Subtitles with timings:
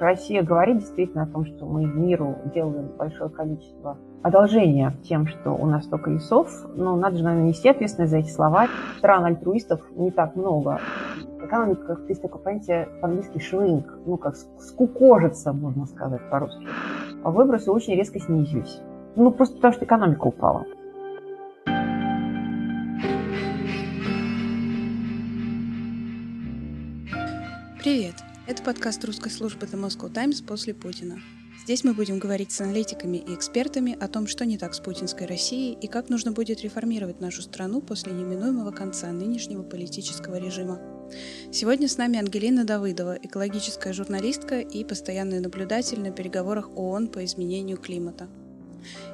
[0.00, 5.66] Россия говорит действительно о том, что мы миру делаем большое количество одолжения тем, что у
[5.66, 8.66] нас столько лесов, но надо же, наверное, нести ответственность за эти слова.
[8.96, 10.80] Стран альтруистов не так много.
[11.42, 16.66] Экономика, как есть такое понятие по-английски шринк, ну, как скукожиться, можно сказать по-русски.
[17.22, 18.80] А выбросы очень резко снизились.
[19.16, 20.64] Ну, просто потому что экономика упала.
[27.82, 28.29] Привет!
[28.50, 31.20] Это подкаст русской службы The Moscow Times после Путина.
[31.62, 35.28] Здесь мы будем говорить с аналитиками и экспертами о том, что не так с путинской
[35.28, 40.80] Россией и как нужно будет реформировать нашу страну после неминуемого конца нынешнего политического режима.
[41.52, 47.76] Сегодня с нами Ангелина Давыдова, экологическая журналистка и постоянный наблюдатель на переговорах ООН по изменению
[47.76, 48.28] климата.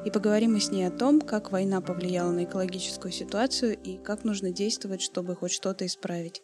[0.07, 4.25] И поговорим мы с ней о том, как война повлияла на экологическую ситуацию и как
[4.25, 6.41] нужно действовать, чтобы хоть что-то исправить.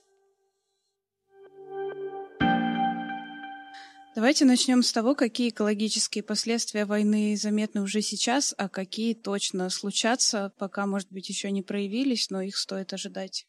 [4.15, 10.52] Давайте начнем с того, какие экологические последствия войны заметны уже сейчас, а какие точно случатся,
[10.59, 13.46] пока, может быть, еще не проявились, но их стоит ожидать.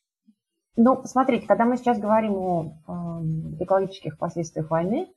[0.78, 5.14] Ну, смотрите, когда мы сейчас говорим о э, экологических последствиях войны,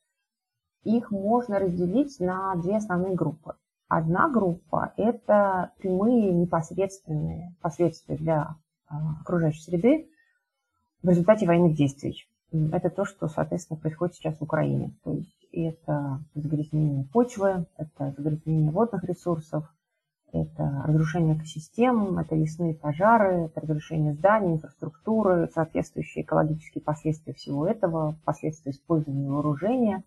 [0.82, 3.54] их можно разделить на две основные группы.
[3.86, 8.56] Одна группа– это прямые непосредственные последствия для
[8.90, 10.10] э, окружающей среды
[11.04, 12.26] в результате военных действий.
[12.72, 14.94] Это то, что, соответственно, происходит сейчас в Украине.
[15.04, 19.64] То есть это загрязнение почвы, это загрязнение водных ресурсов,
[20.32, 28.16] это разрушение экосистем, это лесные пожары, это разрушение зданий, инфраструктуры, соответствующие экологические последствия всего этого,
[28.24, 30.02] последствия использования вооружения.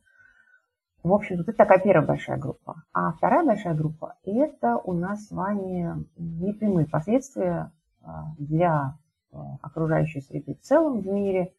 [1.01, 2.83] В общем, вот это такая первая большая группа.
[2.93, 8.97] А вторая большая группа– это у нас с вами непрямые последствия а, для
[9.31, 11.53] а, окружающей среды в целом в мире,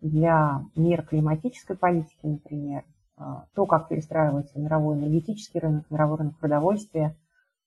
[0.00, 2.84] для мира климатической политики, например,
[3.16, 7.16] то, как перестраивается мировой энергетический рынок, мировой рынок продовольствия.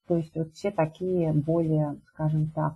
[0.07, 2.75] То есть вот все такие более, скажем так,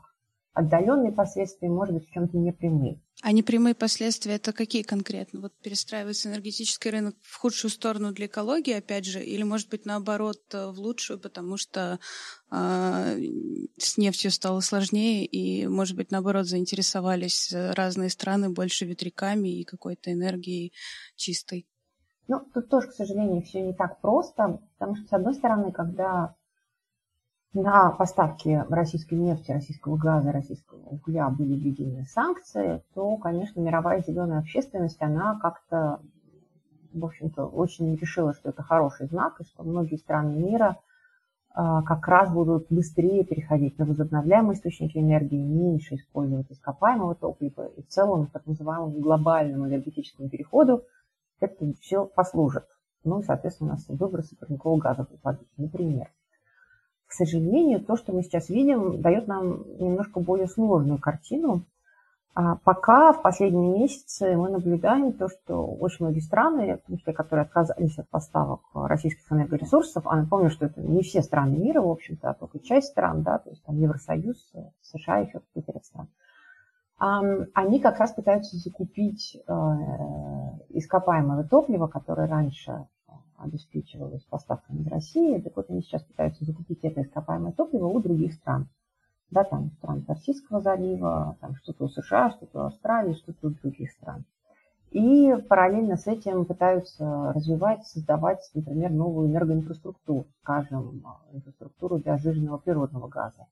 [0.53, 3.02] отдаленные последствия, может быть, в чем-то непрямые.
[3.22, 5.42] А непрямые последствия это какие конкретно?
[5.42, 10.42] Вот перестраивается энергетический рынок в худшую сторону для экологии, опять же, или, может быть, наоборот,
[10.53, 12.00] э, в лучшую, потому что
[12.52, 13.19] э,
[13.78, 19.64] с нефтью стало сложнее, и, может быть, наоборот, заинтересовались э, разные страны больше ветряками и
[19.64, 20.74] какой-то энергией
[21.16, 21.66] чистой?
[22.28, 26.36] Ну, тут тоже, к сожалению, все не так просто, потому что, с одной стороны, когда
[27.54, 34.40] на поставки российской нефти, российского газа, российского угля были введены санкции, то, конечно, мировая зеленая
[34.40, 36.00] общественность, она как-то,
[36.94, 40.78] в общем-то, очень решила, что это хороший знак, и что многие страны мира
[41.54, 47.84] а, как раз будут быстрее переходить на возобновляемые источники энергии, меньше использовать ископаемого топлива, и
[47.84, 50.84] в целом так называемому глобальному энергетическому переходу
[51.40, 52.66] это все послужит.
[53.04, 56.08] Ну и, соответственно, у нас выбросы парникового газа упадут, например.
[57.08, 61.66] К сожалению, то, что мы сейчас видим, дает нам немножко более сложную картину.
[62.36, 67.14] А пока в последние месяцы мы наблюдаем то, что очень многие страны, в том числе,
[67.14, 71.90] которые отказались от поставок российских энергоресурсов, а напомню, что это не все страны мира, в
[71.90, 74.52] общем-то, а только часть стран, да, то есть там Евросоюз,
[74.82, 76.08] США, еще какие-то страны
[77.06, 79.52] они как раз пытаются закупить э,
[80.69, 85.42] ископаемое топливо, которое раньше э, обеспечивалось поставками в России.
[85.42, 88.69] Так вот, они сейчас пытаются закупить это ископаемое топливо у других стран.
[89.31, 93.92] Да, там стран Персидского залива, там что-то у США, что-то у Австралии, что-то у других
[93.92, 94.24] стран.
[94.92, 101.03] И параллельно с этим пытаются развивать, создавать, например, новую энергоинфраструктуру, скажем,
[101.34, 103.47] инфраструктуру для сжиженного природного газа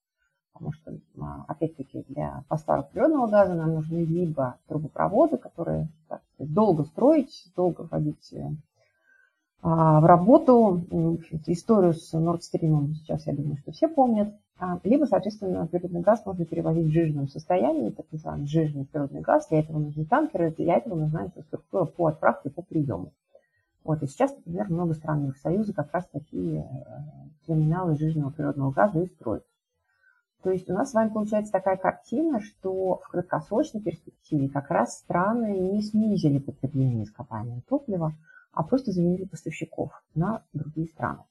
[0.54, 6.84] потому что, а, опять-таки, для поставок природного газа нам нужны либо трубопроводы, которые так, долго
[6.84, 8.50] строить, долго вводить э,
[9.62, 10.84] а, в работу.
[10.90, 14.34] В историю с Nord Stream сейчас, я думаю, что все помнят.
[14.60, 19.48] А, либо, соответственно, природный газ можно перевозить в жиженном состоянии, так называемый жиженный природный газ.
[19.50, 23.12] Для этого нужны танкеры, для этого нужна инфраструктура по отправке, по приему.
[23.84, 26.66] Вот, и сейчас, например, много стран Евросоюза как раз такие э,
[27.48, 29.44] терминалы жиженного природного газа и строят.
[30.44, 34.98] То есть у нас с вами получается такая картина, что в краткосрочной перспективе как раз
[34.98, 38.14] страны не снизили потребление ископаемого топлива,
[38.52, 41.24] а просто заменили поставщиков на другие страны.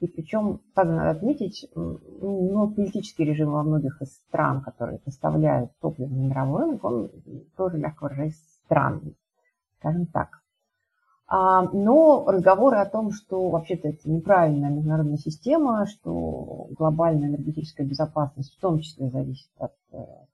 [0.00, 6.26] И причем, надо отметить, ну, политический режим во многих из стран, которые поставляют топливо на
[6.26, 7.10] мировой рынок, он
[7.56, 9.16] тоже, мягко выражаясь, странный,
[9.78, 10.39] скажем так.
[11.32, 18.52] А, но разговоры о том, что вообще-то это неправильная международная система, что глобальная энергетическая безопасность
[18.56, 19.72] в том числе зависит от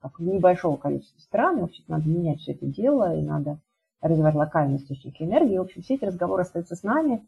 [0.01, 3.61] как, небольшого количества стран, и, в общем надо менять все это дело, и надо
[4.01, 5.59] развивать локальные источники энергии.
[5.59, 7.27] В общем, все эти разговоры остаются с нами.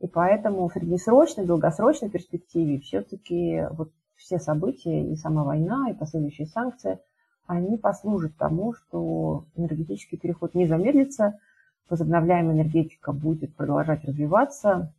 [0.00, 6.46] И поэтому в среднесрочной, долгосрочной перспективе все-таки вот все события, и сама война, и последующие
[6.46, 6.98] санкции,
[7.46, 11.38] они послужат тому, что энергетический переход не замедлится,
[11.88, 14.92] возобновляемая энергетика будет продолжать развиваться.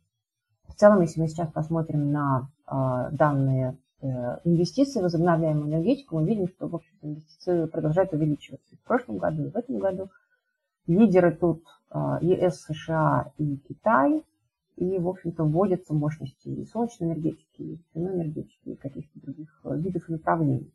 [0.68, 4.06] В целом, если мы сейчас посмотрим на э, данные э,
[4.44, 8.76] инвестиций в возобновляемую энергетику, мы видим, что в общем инвестиции продолжают увеличиваться.
[8.76, 10.10] В прошлом году и в этом году
[10.86, 14.22] лидеры тут э, ЕС, США и Китай–
[14.76, 20.08] и, в общем-то, вводятся мощности и солнечной энергетики, и энергетики, и каких-то других э, видов
[20.08, 20.72] направлений.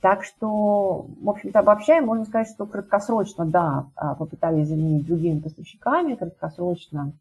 [0.00, 6.14] Так что, в общем-то, обобщая, можно сказать, что краткосрочно, да, а, попытались заменить другими поставщиками,
[6.14, 7.14] краткосрочно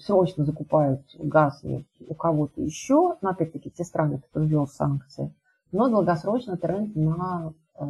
[0.00, 1.62] срочно закупают газ
[2.08, 5.34] у кого-то еще, но опять-таки те страны, кто ввел санкции,
[5.70, 7.84] но долгосрочно тренд на э,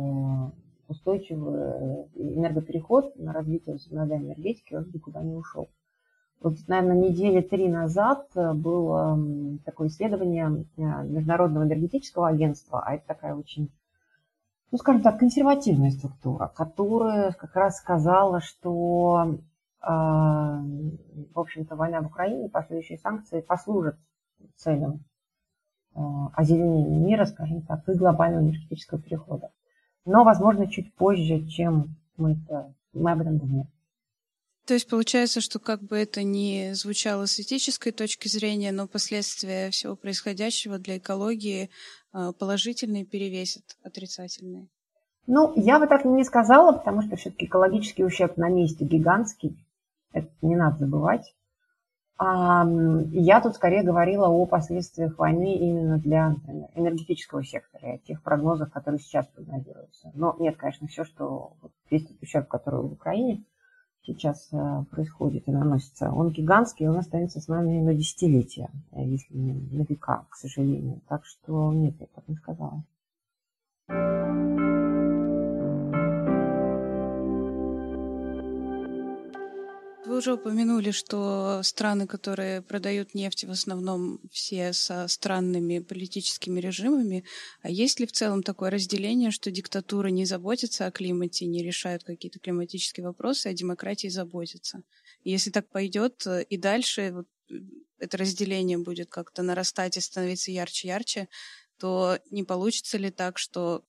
[0.88, 5.68] устойчивый э, энергопереход, на развитие возобновляемой энергетики, он никуда не ушел.
[6.42, 9.16] Вот, наверное, недели три назад э, было
[9.64, 13.72] такое исследование э, Международного энергетического агентства, а это такая очень,
[14.72, 19.38] ну, скажем так, консервативная структура, которая как раз сказала, что,
[19.82, 23.96] э, в общем-то, война в Украине, последующие санкции послужат
[24.56, 25.04] целям
[25.94, 29.50] озеленения мира, скажем так, и глобального энергетического перехода.
[30.06, 33.68] Но, возможно, чуть позже, чем мы, это, мы об этом думаем.
[34.66, 39.70] То есть получается, что как бы это ни звучало с этической точки зрения, но последствия
[39.70, 41.70] всего происходящего для экологии
[42.12, 44.68] а, положительные перевесят отрицательные.
[45.26, 49.56] Ну, я бы так не сказала, потому что все-таки экологический ущерб на месте гигантский.
[50.12, 51.34] Это не надо забывать.
[52.20, 58.22] Я тут скорее говорила о последствиях войны именно для например, энергетического сектора и о тех
[58.22, 60.12] прогнозах, которые сейчас прогнозируются.
[60.14, 61.54] Но нет, конечно, все, что
[61.90, 63.44] весь ущерб, который в Украине,
[64.04, 69.52] сейчас э, происходит и наносится, он гигантский, он останется с нами на десятилетия, если не
[69.52, 71.00] на века, к сожалению.
[71.08, 72.84] Так что нет, я так не сказала.
[80.12, 87.24] Вы уже упомянули, что страны, которые продают нефть, в основном все со странными политическими режимами.
[87.62, 92.04] А есть ли в целом такое разделение, что диктатуры не заботятся о климате, не решают
[92.04, 94.82] какие-то климатические вопросы, а демократии заботятся?
[95.24, 97.54] Если так пойдет и дальше вот, э,
[97.96, 101.30] это разделение будет как-то нарастать и становиться ярче-ярче,
[101.78, 103.82] то не получится ли так, что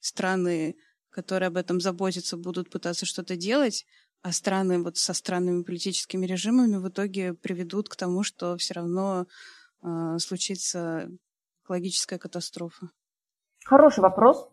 [0.00, 0.76] страны,
[1.10, 3.84] которые об этом заботятся, будут пытаться что-то делать,
[4.32, 9.26] страны вот со странными политическими режимами в итоге приведут к тому, что все равно
[9.82, 11.08] э, случится
[11.64, 12.90] экологическая катастрофа?
[13.64, 14.48] Хороший вопрос.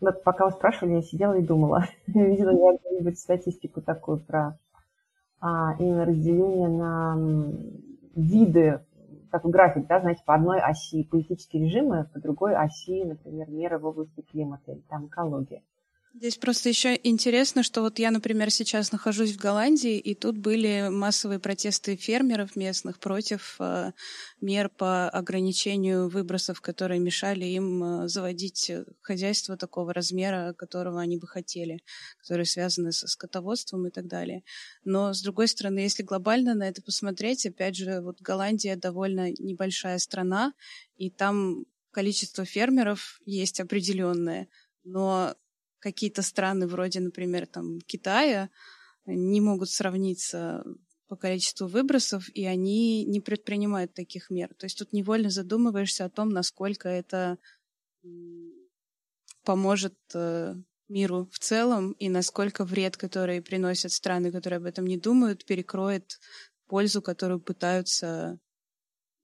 [0.00, 1.86] Вот пока вы спрашивали, я сидела и думала.
[2.06, 4.58] Видела я где-нибудь статистику такую про
[5.40, 7.16] а, именно разделение на
[8.14, 8.80] виды,
[9.30, 13.86] такой график, да, знаете, по одной оси политические режимы, по другой оси, например, меры в
[13.86, 15.62] области климата или там экология.
[16.16, 20.86] Здесь просто еще интересно, что вот я, например, сейчас нахожусь в Голландии, и тут были
[20.88, 23.90] массовые протесты фермеров местных против э,
[24.40, 28.70] мер по ограничению выбросов, которые мешали им э, заводить
[29.02, 31.80] хозяйство такого размера, которого они бы хотели,
[32.18, 34.44] которые связаны со скотоводством и так далее.
[34.84, 39.98] Но, с другой стороны, если глобально на это посмотреть, опять же, вот Голландия довольно небольшая
[39.98, 40.52] страна,
[40.96, 44.46] и там количество фермеров есть определенное,
[44.84, 45.34] но
[45.84, 48.48] какие-то страны вроде, например, там Китая
[49.04, 50.64] не могут сравниться
[51.08, 54.48] по количеству выбросов, и они не предпринимают таких мер.
[54.54, 57.36] То есть тут невольно задумываешься о том, насколько это
[59.44, 60.54] поможет э,
[60.88, 66.18] миру в целом, и насколько вред, который приносят страны, которые об этом не думают, перекроет
[66.66, 68.38] пользу, которую пытаются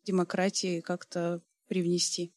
[0.04, 2.34] демократии как-то привнести.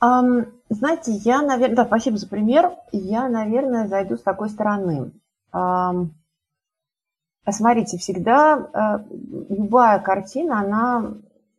[0.00, 2.72] Знаете, я, наверное, да, спасибо за пример.
[2.92, 5.12] Я, наверное, зайду с такой стороны.
[5.52, 6.08] Um,
[7.50, 11.14] смотрите, всегда uh, любая картина, она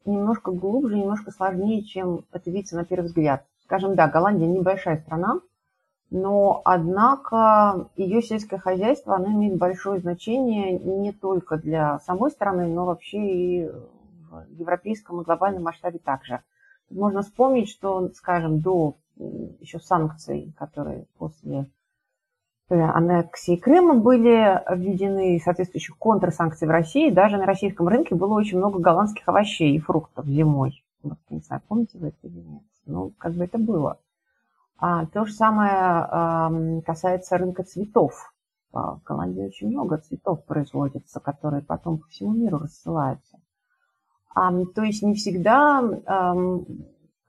[0.05, 3.46] немножко глубже, немножко сложнее, чем это видится на первый взгляд.
[3.63, 5.41] Скажем, да, Голландия небольшая страна,
[6.12, 12.86] но, однако, ее сельское хозяйство, оно имеет большое значение не только для самой страны, но
[12.86, 16.41] вообще и в европейском и глобальном масштабе также.
[16.89, 18.96] Можно вспомнить, что, скажем, до
[19.60, 21.69] еще санкций, которые после
[22.69, 27.12] э, аннексии Крыма были введены соответствующих контрсанкций в России.
[27.12, 30.84] Даже на российском рынке было очень много голландских овощей и фруктов зимой.
[31.03, 32.63] Вот, не знаю, помните вы это или нет?
[32.86, 34.00] Ну, как бы это было.
[34.77, 36.51] А, то же самое а,
[36.86, 38.34] касается рынка цветов.
[38.72, 43.39] В Голландии очень много цветов производится, которые потом по всему миру рассылаются.
[44.34, 45.82] То есть не всегда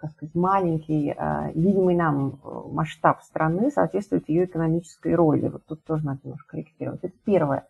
[0.00, 2.40] как сказать, маленький, а, видимый нам
[2.72, 5.48] масштаб страны соответствует ее экономической роли.
[5.48, 7.00] Вот тут тоже надо немножко корректировать.
[7.02, 7.66] Это первое.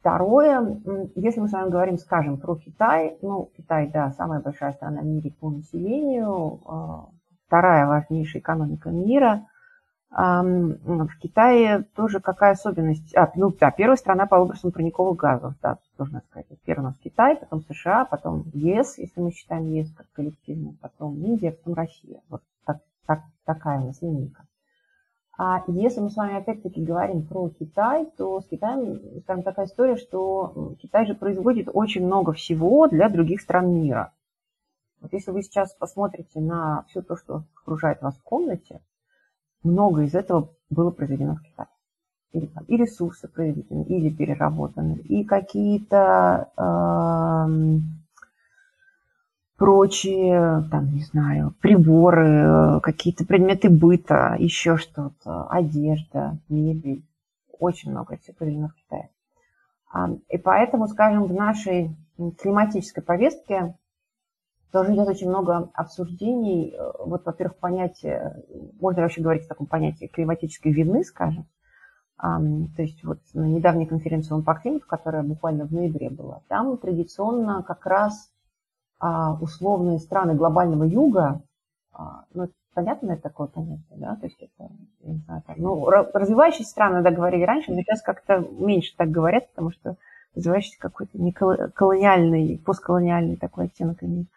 [0.00, 0.80] Второе,
[1.14, 5.04] если мы с вами говорим, скажем, про Китай, ну, Китай, да, самая большая страна в
[5.04, 7.08] мире по населению, а,
[7.46, 9.46] вторая важнейшая экономика мира.
[10.10, 13.14] В Китае тоже какая особенность?
[13.16, 16.46] А, ну, да, первая страна по выбросам парниковых газов, да, должна сказать.
[16.64, 21.22] Первый у нас Китай, потом США, потом ЕС, если мы считаем ЕС как коллективный, потом
[21.22, 22.20] Индия, потом Россия.
[22.28, 24.46] Вот так, так, такая у нас линейка.
[25.38, 29.96] А если мы с вами опять-таки говорим про Китай, то с Китаем, скажем, такая история,
[29.96, 34.12] что Китай же производит очень много всего для других стран мира.
[35.02, 38.80] Вот если вы сейчас посмотрите на все то, что окружает вас в комнате,
[39.66, 41.68] много из этого было произведено в Китае.
[42.68, 47.78] И ресурсы произведены, или переработаны, и какие-то э,
[49.56, 57.04] прочие, там, не знаю, приборы, какие-то предметы быта, еще что-то, одежда, мебель.
[57.58, 59.08] Очень много всего произведено в Китае.
[60.28, 61.96] И поэтому, скажем, в нашей
[62.38, 63.74] климатической повестке
[64.76, 66.74] тоже идет очень много обсуждений.
[66.76, 68.44] Э, вот, во-первых, понятие,
[68.78, 71.46] можно вообще говорить о таком понятии климатической вины, скажем.
[72.18, 77.62] То есть вот на недавней конференции по климату, которая буквально в ноябре была, там традиционно
[77.62, 78.30] как раз
[78.98, 81.42] а, условные страны глобального юга,
[81.92, 85.84] а, ну, понятно это такое понятие, да, то есть это, я не знаю, там, ну,
[85.90, 89.96] развивающиеся страны, да, говорили раньше, но сейчас как-то меньше так говорят, потому что
[90.34, 94.28] развивающийся какой-то не колониальный, постколониальный такой оттенок имеет.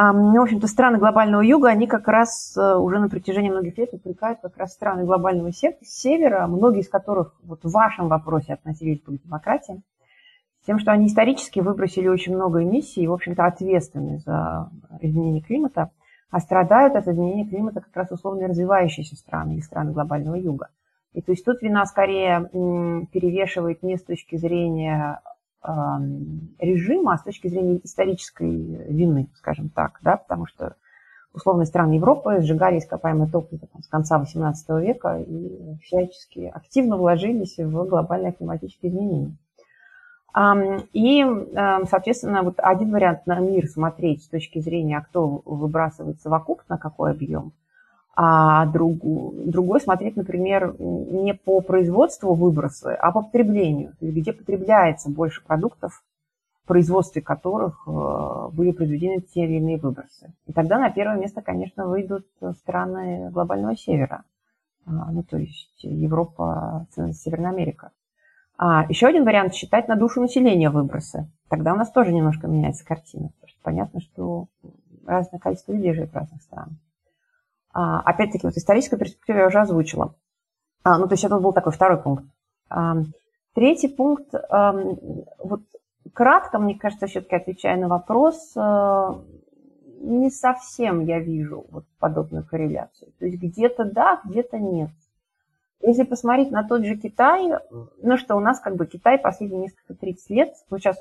[0.00, 3.92] Ну, в общем-то, страны глобального юга, они как раз э, уже на протяжении многих лет
[3.92, 9.10] упрекают как раз страны глобального севера, многие из которых вот в вашем вопросе относились к
[9.10, 9.82] демократии,
[10.64, 15.90] тем, что они исторически выбросили очень много эмиссий и, в общем-то, ответственны за изменение климата,
[16.30, 20.68] а страдают от изменения климата как раз условно развивающиеся страны и страны глобального юга.
[21.12, 22.48] И то есть тут вина скорее
[23.10, 25.20] перевешивает не с точки зрения
[25.62, 30.76] режима, а с точки зрения исторической вины, скажем так, да, потому что
[31.32, 37.58] условные страны Европы сжигали ископаемое топливо там, с конца XVIII века и всячески активно вложились
[37.58, 39.36] в глобальные климатические изменения.
[40.92, 41.24] И,
[41.88, 47.10] соответственно, вот один вариант на мир смотреть с точки зрения, а кто выбрасывает совокупно, какой
[47.10, 47.52] объем–
[48.20, 54.32] а другу, другой смотреть, например, не по производству выбросы, а по потреблению, то есть где
[54.32, 56.02] потребляется больше продуктов,
[56.64, 60.34] в производстве которых э, были произведены те или иные выбросы.
[60.46, 64.24] И тогда на первое место, конечно, выйдут страны глобального севера,
[64.84, 67.92] а, ну то есть Европа, Северная Америка.
[68.58, 71.30] А еще один вариант считать на душу населения выбросы.
[71.48, 74.48] Тогда у нас тоже немножко меняется картина, потому что понятно, что
[75.06, 76.74] разное количество людей живет в разных странах.
[77.80, 80.12] А, опять-таки, вот историческая перспектива я уже озвучила.
[80.82, 82.24] А, ну, то есть это был такой второй пункт.
[82.68, 82.96] А,
[83.54, 84.34] третий пункт,
[85.38, 85.60] вот
[86.12, 88.56] кратко, мне кажется, все-таки отвечая на вопрос,
[90.00, 93.12] не совсем я вижу вот подобную корреляцию.
[93.20, 94.90] То есть где-то да, где-то нет.
[95.80, 97.48] Если посмотреть на тот же Китай,
[98.02, 101.00] ну что, у нас как бы Китай последние несколько 30 лет, мы сейчас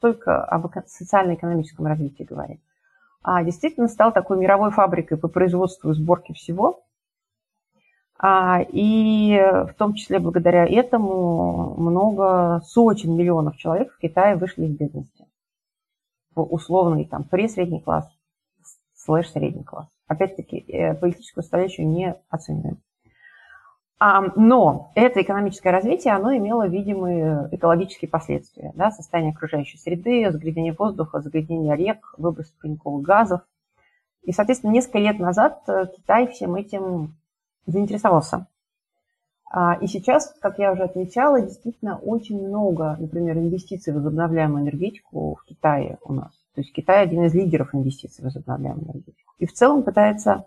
[0.00, 2.60] только об социально-экономическом развитии говорим,
[3.22, 6.84] а, действительно стал такой мировой фабрикой по производству и сборке всего.
[8.20, 14.76] А, и в том числе благодаря этому много сотен миллионов человек в Китае вышли из
[14.76, 15.26] бедности.
[16.34, 18.08] Условный там пресредний класс,
[18.94, 19.88] слэш средний класс.
[20.06, 22.78] Опять-таки, э, политическую составляющую не оцениваем.
[24.00, 28.72] Но это экономическое развитие, оно имело видимые экологические последствия.
[28.76, 33.40] Да, состояние окружающей среды, загрязнение воздуха, загрязнение рек, выброс парниковых газов.
[34.22, 37.16] И, соответственно, несколько лет назад э, Китай всем этим
[37.66, 38.46] заинтересовался.
[39.50, 45.36] А, и сейчас, как я уже отмечала, действительно очень много, например, инвестиций в возобновляемую энергетику
[45.36, 46.32] в Китае у нас.
[46.54, 49.32] То есть Китай один из лидеров инвестиций в возобновляемую энергетику.
[49.38, 50.44] И в целом пытается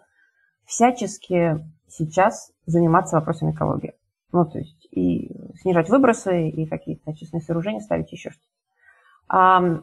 [0.66, 3.94] всячески сейчас заниматься вопросами экологии.
[4.32, 8.48] Ну, то есть и снижать выбросы, и какие-то очистные сооружения ставить, еще что-то.
[9.28, 9.82] А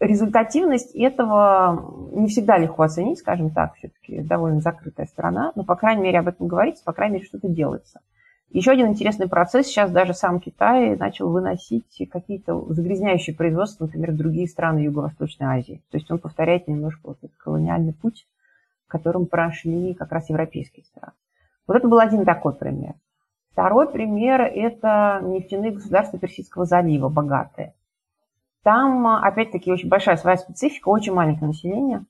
[0.00, 6.02] результативность этого не всегда легко оценить, скажем так, все-таки довольно закрытая страна, но, по крайней
[6.02, 8.00] мере, об этом говорится, по крайней мере, что-то делается.
[8.50, 9.66] Еще один интересный процесс.
[9.66, 15.82] Сейчас даже сам Китай начал выносить какие-то загрязняющие производства, например, в другие страны Юго-Восточной Азии.
[15.90, 18.26] То есть он повторяет немножко вот этот колониальный путь,
[18.86, 21.12] которым прошли как раз европейские страны.
[21.68, 22.94] Вот это был один такой пример.
[23.52, 27.74] Второй пример– это нефтяные государства Персидского залива, богатые.
[28.62, 32.04] Там, опять-таки, очень большая своя специфика, очень маленькое население.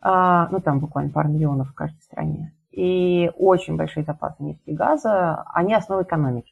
[0.00, 2.52] А, ну, там буквально пару миллионов в каждой стране.
[2.70, 6.49] И очень большие запасы нефти и газа, они основа экономики.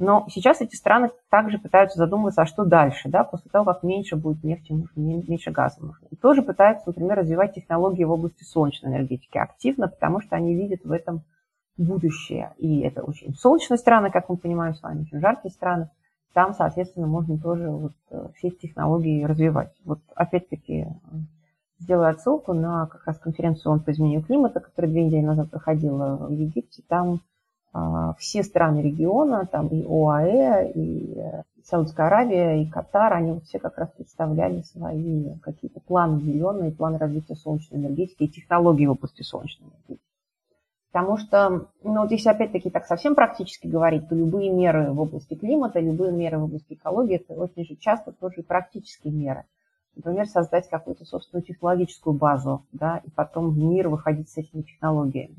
[0.00, 4.16] Но сейчас эти страны также пытаются задумываться, а что дальше, да, после того, как меньше
[4.16, 6.06] будет нефти меньше газа нужно.
[6.10, 10.84] И тоже пытаются, например, развивать технологии в области солнечной энергетики активно, потому что они видят
[10.84, 11.20] в этом
[11.76, 12.54] будущее.
[12.56, 15.90] И это очень солнечные страны, как мы понимаем с вами, очень жаркие страны.
[16.32, 19.74] Там, соответственно, можно тоже вот э, все эти технологии развивать.
[19.84, 20.86] Вот опять-таки
[21.78, 26.16] сделаю отсылку на как раз конференцию ООН по изменению климата, которая две недели назад проходила
[26.26, 26.82] в Египте.
[26.88, 27.20] Там
[28.18, 33.78] все страны региона, там и ОАЭ, и э, Саудская Аравия, и Катар, они все как
[33.78, 39.68] раз представляли свои какие-то планы зеленые, планы развития солнечной энергетики и технологий в области солнечной
[39.68, 40.04] энергетики.
[40.90, 45.34] Потому что, ну вот если опять-таки так совсем практически говорить, то любые меры в области
[45.34, 49.44] климата, любые меры в области экологии, это очень же часто тоже практические меры.
[49.94, 55.36] Например, создать какую-то собственную технологическую базу, да, и потом в мир выходить с этими технологиями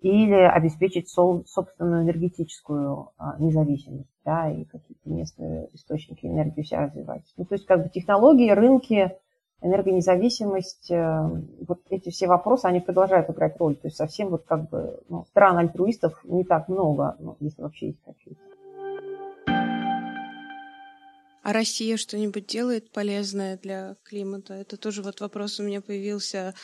[0.00, 7.24] или обеспечить собственную энергетическую а, независимость, да, и какие-то местные источники энергии все развивать.
[7.36, 9.16] Ну, то есть как бы технологии, рынки,
[9.62, 11.30] энергонезависимость, э,
[11.66, 13.76] вот эти все вопросы, они продолжают играть роль.
[13.76, 17.86] То есть совсем вот как бы ну, стран альтруистов не так много, ну, если вообще
[17.88, 18.40] есть какие-то.
[21.46, 24.54] А Россия что-нибудь делает полезное для климата?
[24.54, 26.54] Это тоже вот вопрос у меня появился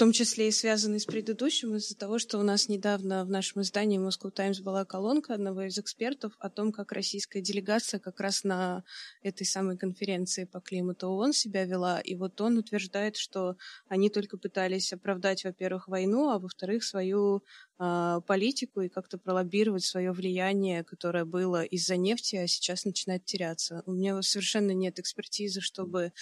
[0.00, 4.00] том числе и связанный с предыдущим, из-за того, что у нас недавно в нашем издании
[4.00, 8.82] Moscow Times была колонка одного из экспертов о том, как российская делегация как раз на
[9.22, 12.00] этой самой конференции по климату ООН себя вела.
[12.00, 17.44] И вот он утверждает, что они только пытались оправдать, во-первых, войну, а во-вторых, свою
[17.78, 23.82] э, политику и как-то пролоббировать свое влияние, которое было из-за нефти, а сейчас начинает теряться.
[23.84, 26.14] У меня совершенно нет экспертизы, чтобы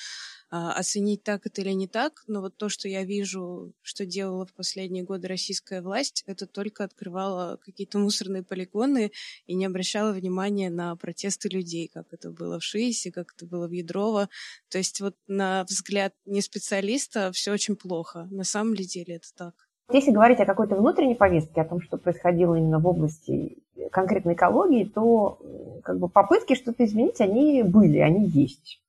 [0.50, 4.52] оценить так это или не так, но вот то, что я вижу, что делала в
[4.54, 9.12] последние годы российская власть, это только открывала какие-то мусорные полигоны
[9.46, 13.68] и не обращала внимания на протесты людей, как это было в Шиисе, как это было
[13.68, 14.28] в Ядрово.
[14.70, 18.26] То есть вот на взгляд не специалиста все очень плохо.
[18.30, 19.54] На самом ли деле это так?
[19.90, 23.58] Если говорить о какой-то внутренней повестке, о том, что происходило именно в области
[23.90, 25.40] конкретной экологии, то
[25.82, 28.80] как бы попытки что-то изменить, они были, они есть.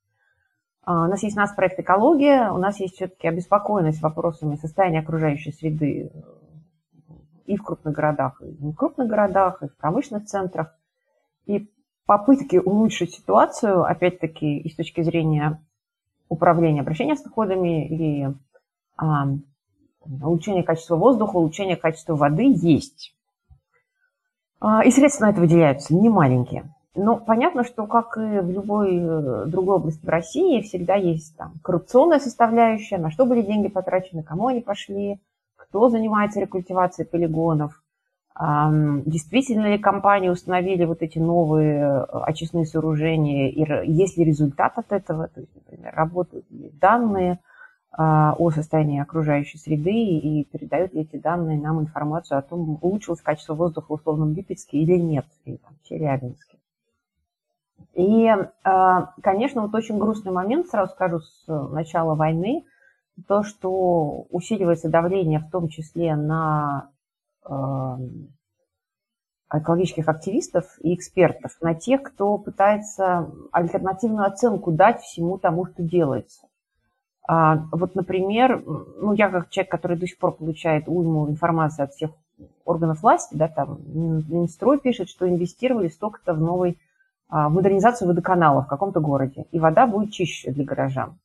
[0.83, 4.99] А, у нас есть у нас проект «Экология», у нас есть все-таки обеспокоенность вопросами состояния
[4.99, 7.13] окружающей среды э,
[7.45, 10.75] и в крупных городах, и не в крупных городах, и в промышленных центрах.
[11.45, 11.71] И
[12.05, 15.61] попытки улучшить ситуацию, опять-таки, и с точки зрения
[16.27, 18.35] управления обращения с отходами или
[18.97, 19.27] а,
[20.01, 23.15] улучшения качества воздуха, улучшения качества воды есть.
[24.59, 26.73] А, и средства на это выделяются, не маленькие.
[27.01, 31.53] Но понятно, что, как и в любой э, другой области в России, всегда есть там
[31.63, 35.21] коррупционная составляющая, на что были деньги потрачены, кому они пошли,
[35.55, 37.81] кто занимается рекультивацией полигонов,
[38.37, 44.91] действительно ли компании установили вот эти новые э, очистные сооружения, и есть ли результат от
[44.91, 47.39] этого, то есть, например, работают ли данные
[47.91, 53.21] а, о состоянии окружающей среды и передают ли эти данные нам информацию о том, улучшилось
[53.21, 56.58] качество воздуха в условном Липецке или нет, или там, Челябинске.
[57.93, 62.65] И, э, конечно, вот очень грустный момент, сразу скажу, с начала войны,
[63.27, 66.91] то, что усиливается давление в том числе на
[67.45, 67.49] э,
[69.51, 76.47] экологических активистов и экспертов, на тех, кто пытается альтернативную оценку дать всему тому, что делается.
[77.27, 81.93] А, вот, например, ну, я как человек, который до сих пор получает уйму информации от
[81.93, 82.11] всех
[82.65, 86.79] органов власти, да, там Минстрой пишет, что инвестировали столько-то в новый
[87.29, 91.19] а, модернизацию водоканала в каком-то городе, и вода будет чище для горожан.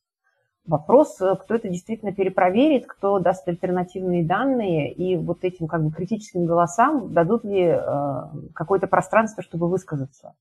[0.67, 5.91] Вопрос, э, кто это действительно перепроверит, кто даст альтернативные данные, и вот этим как бы
[5.91, 10.33] критическим голосам дадут ли э, какое-то пространство, чтобы высказаться.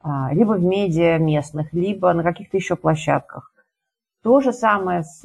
[0.00, 3.52] А, либо в медиа местных, либо на каких-то еще площадках.
[4.22, 5.24] То же самое с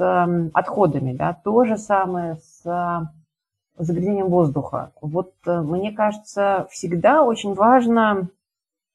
[0.54, 4.91] отходами, да, то же самое с э, загрязнением воздуха.
[5.01, 8.30] Вот мне кажется, всегда очень важно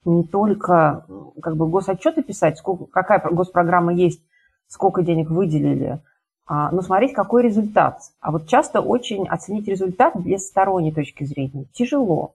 [0.05, 1.05] не только
[1.43, 4.23] как бы госотчеты писать, сколько, какая госпрограмма есть,
[4.67, 6.01] сколько денег выделили,
[6.47, 8.01] а, но смотреть, какой результат.
[8.21, 12.35] А вот часто очень оценить результат без сторонней точки зрения тяжело.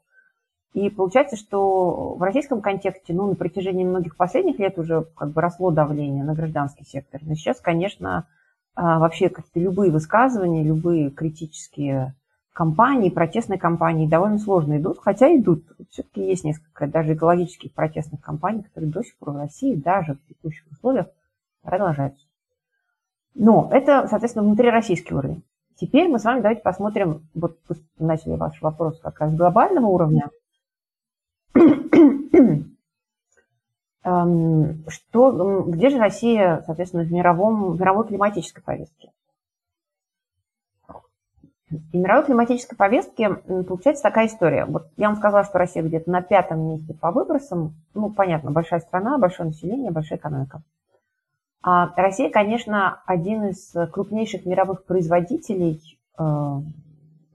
[0.74, 5.42] И получается, что в российском контексте, ну, на протяжении многих последних лет уже как бы
[5.42, 7.22] росло давление на гражданский сектор.
[7.24, 8.28] Но сейчас, конечно,
[8.76, 12.14] а, вообще как-то любые высказывания, любые критические
[12.56, 15.66] кампании, протестные кампании довольно сложно идут, хотя идут.
[15.90, 20.26] Все-таки есть несколько даже экологических протестных кампаний, которые до сих пор в России даже в
[20.30, 21.08] текущих условиях
[21.62, 22.26] продолжаются.
[23.34, 25.44] Но это, соответственно, внутрироссийский уровень.
[25.76, 27.60] Теперь мы с вами давайте посмотрим, вот
[28.00, 30.30] начали ваш вопрос как раз с глобального уровня.
[34.06, 39.12] Эм, что, где же Россия, соответственно, в, мировом, в мировой климатической повестке?
[41.92, 43.30] И мировой климатической повестке
[43.68, 44.66] получается такая история.
[44.66, 47.76] Вот я вам сказала, что Россия где-то на пятом месте по выбросам.
[47.94, 50.62] Ну, понятно, большая страна, большое население, большая экономика.
[51.62, 55.82] А Россия, конечно, один из крупнейших мировых производителей
[56.18, 56.62] э,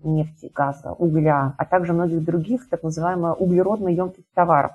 [0.05, 4.73] нефти, газа, угля, а также многих других так называемых углеродно емких товаров.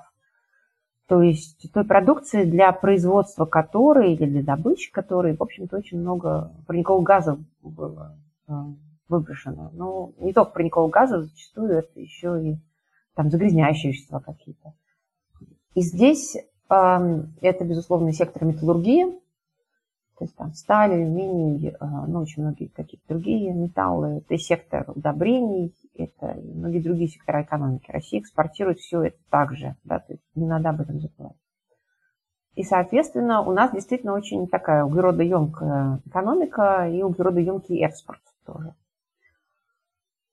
[1.08, 6.52] То есть той продукции, для производства которой или для добычи которой, в общем-то, очень много
[6.66, 8.16] парникового газа было
[8.48, 8.52] э,
[9.08, 9.70] выброшено.
[9.74, 12.56] Но не только парникового газа, зачастую это еще и
[13.14, 14.74] там загрязняющие вещества какие-то.
[15.74, 16.44] И здесь э,
[17.40, 19.04] это, безусловно, сектор металлургии,
[20.18, 24.18] то есть там сталь, алюминий, э, ну, очень многие какие-то другие металлы.
[24.18, 27.90] Это сектор удобрений, это и многие другие сектора экономики.
[27.90, 31.36] Россия экспортирует все это также, да, то есть не надо об этом забывать.
[32.54, 38.74] И, соответственно, у нас действительно очень такая углеродоемкая экономика и углеродоемкий экспорт тоже.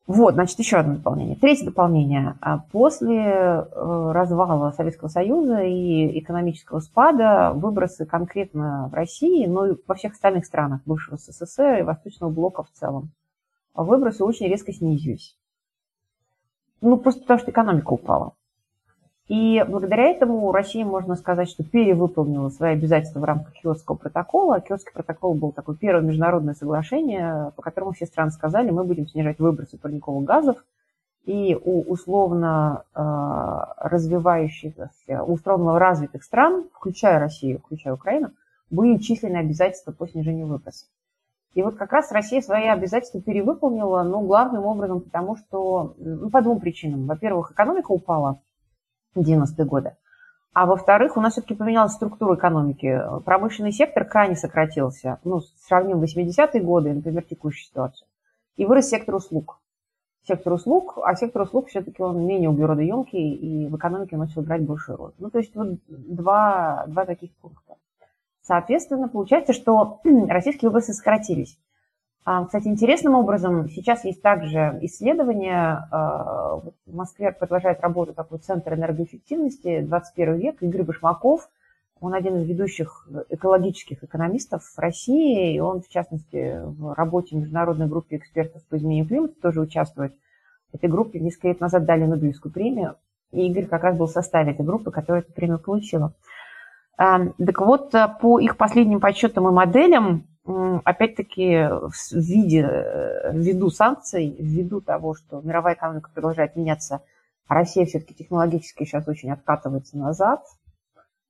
[0.05, 1.37] Вот, значит, еще одно дополнение.
[1.37, 2.35] Третье дополнение.
[2.41, 9.75] А после э, развала Советского Союза и экономического спада выбросы конкретно в России, но и
[9.87, 13.11] во всех остальных странах бывшего СССР и Восточного блока в целом,
[13.73, 15.37] выбросы очень резко снизились.
[16.81, 18.33] Ну, просто потому что экономика упала.
[19.29, 24.59] И благодаря этому Россия, можно сказать, что перевыполнила свои обязательства в рамках Киотского протокола.
[24.59, 29.39] Киотский протокол был такое первое международное соглашение, по которому все страны сказали, мы будем снижать
[29.39, 30.57] выбросы парниковых газов,
[31.25, 32.99] и у условно э,
[33.77, 34.91] развивающихся,
[35.25, 38.31] условно развитых стран, включая Россию, включая Украину,
[38.69, 40.89] были численные обязательства по снижению выбросов.
[41.53, 46.41] И вот как раз Россия свои обязательства перевыполнила, ну, главным образом потому, что, ну, по
[46.41, 47.05] двум причинам.
[47.05, 48.41] Во-первых, экономика упала,
[49.19, 49.95] 90-е годы.
[50.53, 53.01] А во-вторых, у нас все-таки поменялась структура экономики.
[53.25, 55.19] Промышленный сектор крайне сократился.
[55.23, 58.07] Ну, сравним 80-е годы и, например, текущую ситуацию.
[58.55, 59.59] И вырос сектор услуг.
[60.27, 64.97] Сектор услуг, а сектор услуг все-таки он менее углеродоемкий, и в экономике начал играть большую
[64.97, 65.11] роль.
[65.17, 67.75] Ну, то есть вот два, два таких пункта.
[68.41, 71.57] Соответственно, получается, что российские выбросы сократились.
[72.25, 78.75] А, кстати, интересным образом сейчас есть также исследование, а, в Москве продолжает работу такой центр
[78.75, 81.49] энергоэффективности 21 век, Игорь Башмаков,
[81.99, 88.15] он один из ведущих экологических экономистов России, и он, в частности, в работе международной группы
[88.15, 90.13] экспертов по изменению климата тоже участвует.
[90.71, 92.95] Этой группе несколько лет назад дали Нобелевскую премию,
[93.31, 96.13] и Игорь как раз был в составе этой группы, которая эту премию получила.
[96.97, 104.35] А, так вот, по их последним подсчетам и моделям, опять-таки, в виде, э, ввиду санкций,
[104.37, 107.01] ввиду того, что мировая экономика продолжает меняться,
[107.47, 110.43] а Россия все-таки технологически сейчас очень откатывается назад,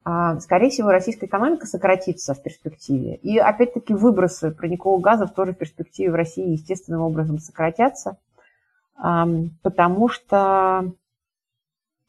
[0.05, 3.15] а, скорее всего, российская экономика сократится в перспективе.
[3.17, 8.17] И опять-таки выбросы парниковых газов тоже в перспективе в России естественным образом сократятся,
[8.95, 10.91] потому что,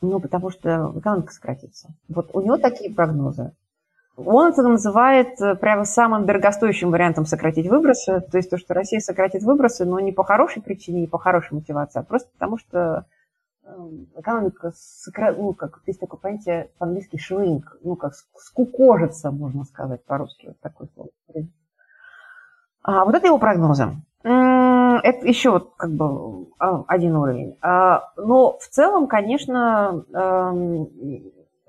[0.00, 1.94] ну, потому что экономика сократится.
[2.08, 3.52] Вот у него такие прогнозы.
[4.16, 8.20] Он это называет э, прямо самым дорогостоящим вариантом сократить выбросы.
[8.20, 11.54] То есть то, что Россия сократит выбросы, но не по хорошей причине, не по хорошей
[11.54, 13.06] мотивации, а просто потому что
[13.64, 15.32] эм, экономика, сокра...
[15.32, 20.88] ну, как есть такое понятие по-английски shrink, ну, как скукожится, можно сказать по-русски, вот такое
[20.94, 21.10] слово.
[22.84, 23.96] А, вот это его прогнозы.
[24.22, 27.58] Это еще вот как бы а, один уровень.
[27.60, 30.88] А, но в целом, конечно, эм,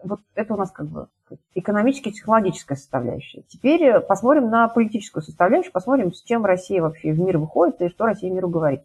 [0.05, 1.07] вот это у нас как бы
[1.53, 3.43] экономически технологическая составляющая.
[3.47, 7.89] Теперь э, посмотрим на политическую составляющую, посмотрим, с чем Россия вообще в мир выходит и
[7.89, 8.81] что Россия миру говорит.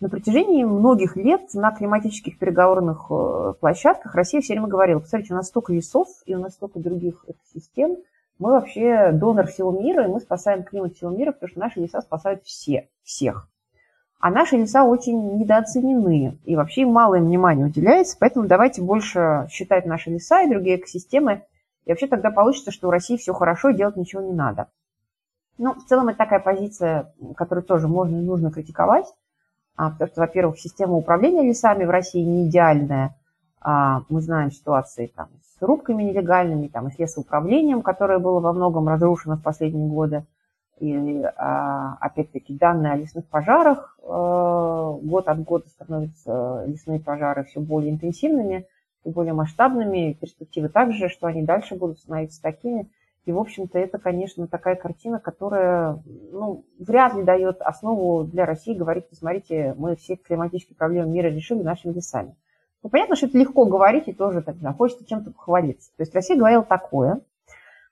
[0.00, 5.36] На протяжении многих лет на климатических переговорных э, площадках Россия все время говорила, посмотрите, у
[5.36, 7.96] нас столько лесов и у нас столько других экосистем,
[8.38, 12.02] мы вообще донор всего мира, и мы спасаем климат всего мира, потому что наши леса
[12.02, 13.48] спасают все, всех.
[14.18, 19.84] А наши леса очень недооценены, и вообще мало им внимания уделяется, поэтому давайте больше считать
[19.84, 21.42] наши леса и другие экосистемы,
[21.84, 24.68] и вообще тогда получится, что у России все хорошо, делать ничего не надо.
[25.58, 29.06] Ну, в целом это такая позиция, которую тоже можно и нужно критиковать,
[29.76, 33.14] а, потому что, во-первых, система управления лесами в России не идеальная.
[33.60, 38.52] А, мы знаем ситуации там, с рубками нелегальными, там, и с лесоуправлением, которое было во
[38.52, 40.24] многом разрушено в последние годы.
[40.78, 47.60] И, а, опять-таки, данные о лесных пожарах э, год от года становятся лесные пожары все
[47.60, 48.66] более интенсивными,
[49.00, 50.12] все более масштабными.
[50.20, 52.90] Перспективы также, что они дальше будут становиться такими.
[53.24, 58.74] И, в общем-то, это, конечно, такая картина, которая ну, вряд ли дает основу для России
[58.74, 62.36] говорить, посмотрите, мы все климатические проблемы мира решили нашими лесами.
[62.82, 65.90] Ну, понятно, что это легко говорить и тоже так, хочется чем-то похвалиться.
[65.96, 67.22] То есть Россия говорила такое–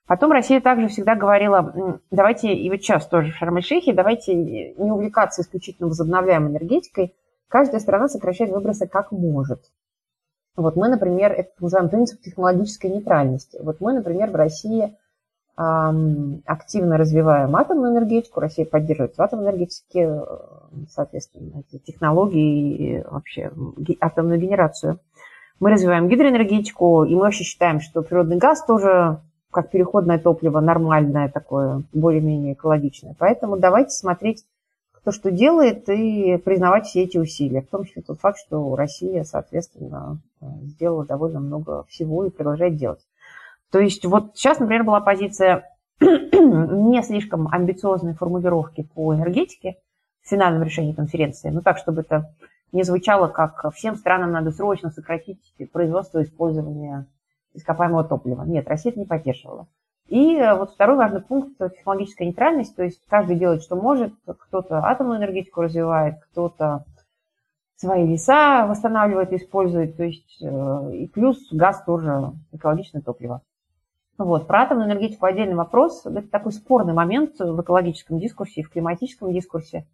[0.06, 5.40] Потом Россия также всегда говорила, давайте, и вот сейчас тоже в Шарм-эль-Шейхе, давайте не увлекаться
[5.40, 7.14] исключительно возобновляемой энергетикой.
[7.48, 9.60] Каждая страна сокращает выбросы как может.
[10.56, 13.58] Вот мы, например, это называем принцип технологической нейтральности.
[13.62, 14.94] Вот мы, например, в России
[15.56, 20.24] эм, активно развиваем атомную энергетику, Россия поддерживает энергетике, э,
[20.90, 23.50] соответственно, эти технологии и вообще
[24.00, 25.00] атомную генерацию.
[25.60, 29.20] Мы развиваем гидроэнергетику, и мы вообще считаем, что природный газ тоже
[29.54, 33.14] как переходное топливо нормальное такое, более-менее экологичное.
[33.18, 34.44] Поэтому давайте смотреть,
[34.92, 37.62] кто что делает, и признавать все эти усилия.
[37.62, 40.18] В том числе тот факт, что Россия, соответственно,
[40.62, 43.00] сделала довольно много всего и продолжает делать.
[43.70, 49.76] То есть вот сейчас, например, была позиция не слишком амбициозной формулировки по энергетике
[50.22, 52.34] в финальном решении конференции, ну так, чтобы это
[52.72, 55.38] не звучало, как всем странам надо срочно сократить
[55.72, 57.06] производство и использование
[57.54, 58.42] ископаемого топлива.
[58.42, 59.66] Нет, Россия это не поддерживала.
[60.08, 64.12] И э, вот второй важный пункт– технологическая нейтральность, то есть каждый делает, что может.
[64.26, 66.84] Кто-то атомную энергетику развивает, кто-то
[67.76, 73.40] свои леса восстанавливает использует, то есть э, и плюс газ тоже экологичное топливо.
[74.18, 74.46] Вот.
[74.46, 76.04] Про атомную энергетику отдельный вопрос.
[76.06, 79.86] Это такой спорный момент в экологическом дискурсе и в климатическом дискурсе.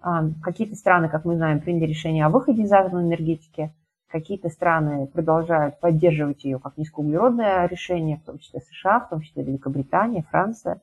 [0.00, 3.72] А, какие-то страны, как мы знаем, приняли решение о выходе из атомной энергетики–
[4.08, 9.42] Какие-то страны продолжают поддерживать ее как низкоуглеродное решение, в том числе США, в том числе
[9.42, 10.80] Великобритания, Франция.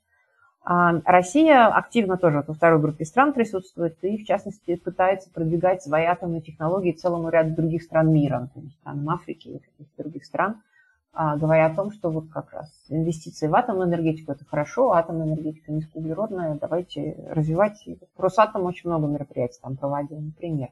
[0.64, 6.06] А Россия активно тоже во второй группе стран присутствует и, в частности, пытается продвигать свои
[6.06, 10.62] атомные технологии целому ряду других стран мира, например, странам Африки и каких-то других стран,
[11.14, 15.26] а, говоря о том, что вот как раз инвестиции в атомную энергетику– это хорошо, атомная
[15.26, 17.84] энергетика низкоуглеродная, давайте развивать.
[18.16, 20.70] Росатом очень много мероприятий там проводил, например.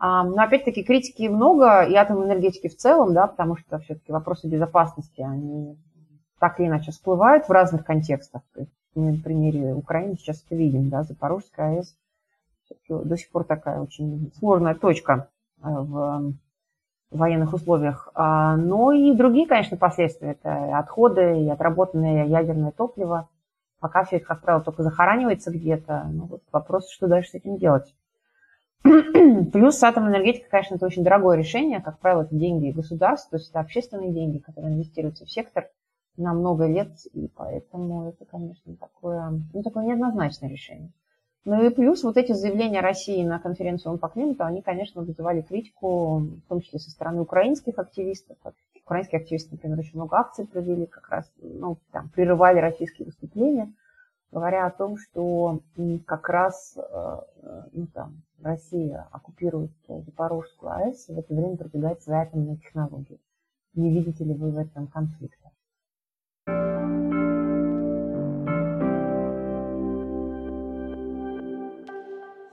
[0.00, 5.22] Но опять-таки критики много и атомной энергетики в целом, да, потому что все-таки вопросы безопасности,
[5.22, 5.78] они
[6.40, 8.42] так или иначе всплывают в разных контекстах.
[8.54, 11.96] То есть на примере Украины сейчас это видим, да, Запорожская АЭС
[12.88, 15.28] до сих пор такая очень сложная точка
[15.62, 16.34] э, в
[17.10, 18.08] военных условиях.
[18.14, 20.32] А, но и другие, конечно, последствия.
[20.32, 23.28] Это отходы и отработанное ядерное топливо.
[23.80, 26.06] Пока все это, как правило, только захоранивается где-то.
[26.10, 27.94] Ну, вот вопрос, что дальше с этим делать.
[29.52, 31.80] Плюс атомная энергетика, конечно, это очень дорогое решение.
[31.80, 35.70] Как правило, это деньги государства, то есть это общественные деньги, которые инвестируются в сектор
[36.16, 40.92] на много лет, и поэтому это, конечно, такое, ну, такое неоднозначное решение.
[41.46, 46.18] Ну и плюс вот эти заявления России на конференцию по климату, они, конечно, вызывали критику,
[46.18, 48.36] в том числе со стороны украинских активистов.
[48.84, 53.72] Украинские активисты, например, очень много акций провели, как раз ну, там, прерывали российские выступления,
[54.34, 55.60] говоря о том, что
[56.06, 57.20] как раз э,
[57.72, 63.20] ну, там, Россия оккупирует Запорожскую АЭС и в это время продвигает свои атомные технологии.
[63.74, 65.50] Не видите ли вы в этом конфликта?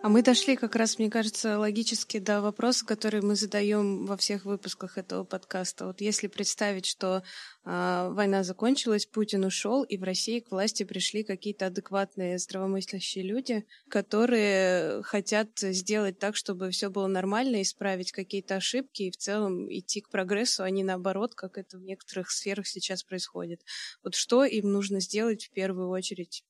[0.03, 4.45] А мы дошли как раз, мне кажется, логически до вопроса, который мы задаем во всех
[4.45, 5.85] выпусках этого подкаста.
[5.85, 7.21] Вот если представить, что
[7.65, 13.63] э, война закончилась, Путин ушел, и в России к власти пришли какие-то адекватные, здравомыслящие люди,
[13.89, 20.01] которые хотят сделать так, чтобы все было нормально, исправить какие-то ошибки и в целом идти
[20.01, 23.61] к прогрессу, а не наоборот, как это в некоторых сферах сейчас происходит.
[24.03, 26.43] Вот что им нужно сделать в первую очередь?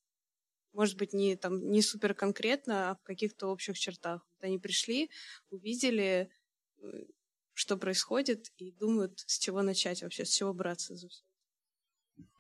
[0.73, 4.25] Может быть, не, там, не супер конкретно, а в каких-то общих чертах.
[4.29, 5.09] Вот они пришли,
[5.49, 6.29] увидели,
[7.53, 11.23] что происходит, и думают, с чего начать вообще, с чего браться за все.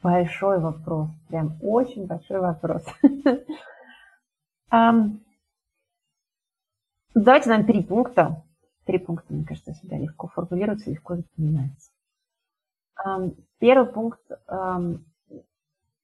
[0.01, 2.83] Большой вопрос, прям очень большой вопрос.
[7.13, 8.45] Давайте нам три пункта.
[8.85, 11.91] Три пункта, мне кажется, всегда легко формулируется, легко запоминается.
[13.59, 14.21] Первый пункт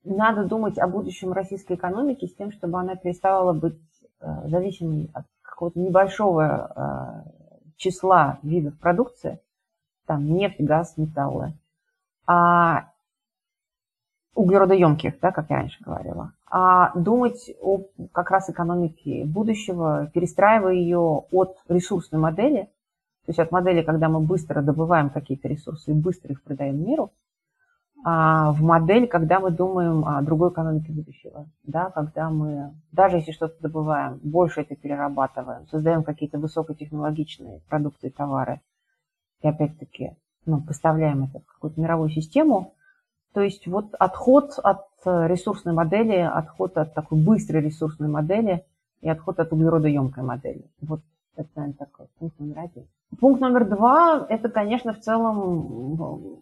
[0.07, 3.77] надо думать о будущем российской экономики с тем, чтобы она переставала быть
[4.19, 7.29] э, зависимой от какого-то небольшого э,
[7.77, 9.39] числа видов продукции,
[10.05, 11.53] там нефть, газ, металлы,
[12.25, 12.91] а
[14.33, 21.23] углеродоемких, да, как я раньше говорила, а думать о как раз экономике будущего, перестраивая ее
[21.31, 22.69] от ресурсной модели,
[23.25, 27.11] то есть от модели, когда мы быстро добываем какие-то ресурсы и быстро их продаем миру,
[28.03, 33.55] в модель, когда мы думаем о другой экономике будущего, да, когда мы, даже если что-то
[33.59, 38.61] добываем, больше это перерабатываем, создаем какие-то высокотехнологичные продукты и товары,
[39.41, 42.73] и опять-таки ну, поставляем это в какую-то мировую систему,
[43.33, 48.65] то есть вот отход от ресурсной модели, отход от такой быстрой ресурсной модели
[49.01, 50.69] и отход от углеродоемкой модели.
[50.81, 51.01] Вот
[51.35, 52.87] это, наверное, такой пункт номер один.
[53.19, 56.39] Пункт номер два– это, конечно, в целом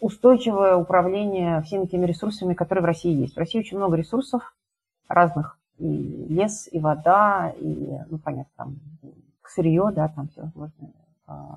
[0.00, 3.34] устойчивое управление всеми теми ресурсами, которые в России есть.
[3.34, 4.54] В России очень много ресурсов
[5.08, 5.58] разных.
[5.78, 8.76] И лес, и вода, и, ну, понятно, там,
[9.46, 10.92] сырье, да, там все возможное.
[11.26, 11.56] А,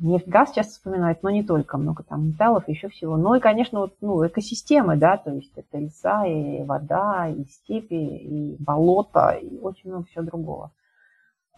[0.00, 3.16] нефть, газ часто вспоминают, но не только, много там металлов, еще всего.
[3.16, 7.94] Ну и, конечно, вот, ну, экосистемы, да, то есть это леса, и вода, и степи,
[7.94, 10.70] и болото, и очень много всего другого.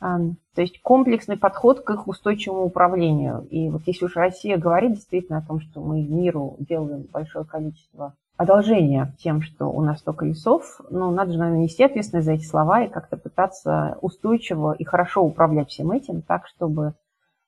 [0.00, 3.46] То есть комплексный подход к их устойчивому управлению.
[3.50, 8.14] И вот если уж Россия говорит действительно о том, что мы миру делаем большое количество
[8.36, 12.44] одолжения тем, что у нас столько лесов, ну, надо же, наверное, нести ответственность за эти
[12.44, 16.94] слова и как-то пытаться устойчиво и хорошо управлять всем этим так, чтобы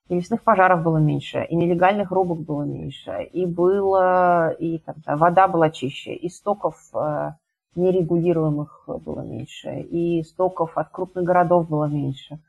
[0.09, 5.49] и лесных пожаров было меньше, и нелегальных рубок было меньше, и было, и там, вода
[5.49, 7.33] была чище, и стоков э,
[7.79, 12.41] нерегулируемых было меньше, и стоков от крупных городов было меньше.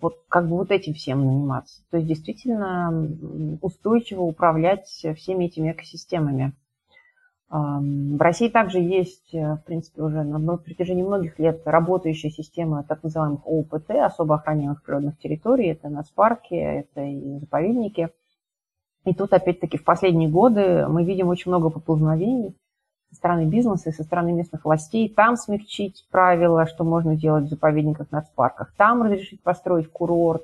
[0.00, 1.82] Вот как бы вот этим всем заниматься.
[1.90, 3.08] То есть действительно
[3.60, 6.54] устойчиво управлять всеми этими экосистемами.
[7.50, 13.02] В России также есть, э, в принципе, уже на протяжении многих лет работающая система так
[13.02, 15.66] называемых ОПТ, особо охраняемых природных территорий.
[15.66, 18.08] Это нацпарки, это и заповедники.
[19.04, 22.56] И тут, опять-таки, в последние годы мы видим очень много поползновений
[23.12, 25.08] со стороны бизнеса и со стороны местных властей.
[25.08, 28.72] Там смягчить правила, что можно делать в заповедниках, нацпарках.
[28.78, 30.42] Там разрешить построить курорт.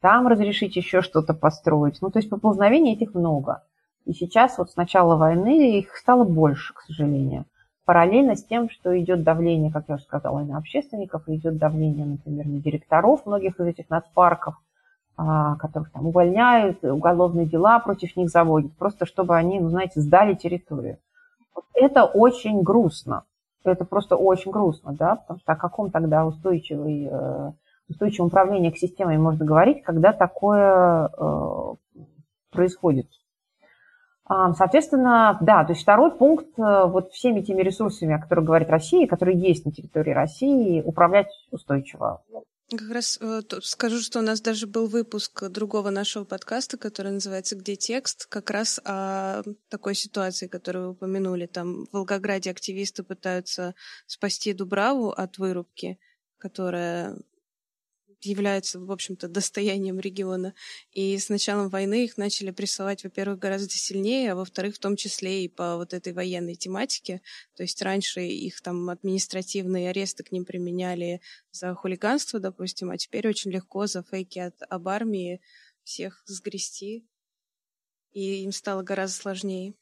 [0.00, 2.00] Там разрешить еще что-то построить.
[2.00, 3.64] Ну, то есть поползновений этих много.
[4.04, 7.44] И сейчас вот с начала войны их стало больше, к сожалению.
[7.84, 12.46] Параллельно с тем, что идет давление, как я уже сказала, на общественников, идет давление, например,
[12.46, 14.54] на директоров многих из этих нацпарков,
[15.16, 20.34] а, которых там увольняют, уголовные дела против них заводят, просто чтобы они, ну, знаете, сдали
[20.34, 20.98] территорию.
[21.74, 23.24] Это очень грустно.
[23.64, 27.52] Это просто очень грустно, да, потому что о каком тогда устойчивый, э,
[27.88, 31.74] устойчивом управлении экосистемой можно говорить, когда такое э,
[32.52, 33.08] происходит
[34.28, 39.06] Соответственно, да, то есть второй пункт, э, вот всеми теми ресурсами, о которых говорит Россия,
[39.06, 42.22] которые есть на территории России, управлять устойчиво.
[42.68, 47.54] Как раз э, скажу, что у нас даже был выпуск другого нашего подкаста, который называется
[47.54, 51.46] «Где текст?», как раз о такой ситуации, которую вы упомянули.
[51.46, 53.76] Там в Волгограде активисты пытаются
[54.06, 56.00] спасти Дубраву от вырубки,
[56.38, 57.16] которая
[58.20, 60.54] являются, в общем-то, достоянием региона.
[60.92, 65.44] И с началом войны их начали прессовать, во-первых, гораздо сильнее, а во-вторых, в том числе
[65.44, 67.22] и по вот этой военной тематике.
[67.54, 73.28] То есть раньше их там административные аресты к ним применяли за хулиганство, допустим, а теперь
[73.28, 75.40] очень легко за фейки от, об армии
[75.82, 77.06] всех сгрести.
[78.12, 79.74] И им стало гораздо сложнее.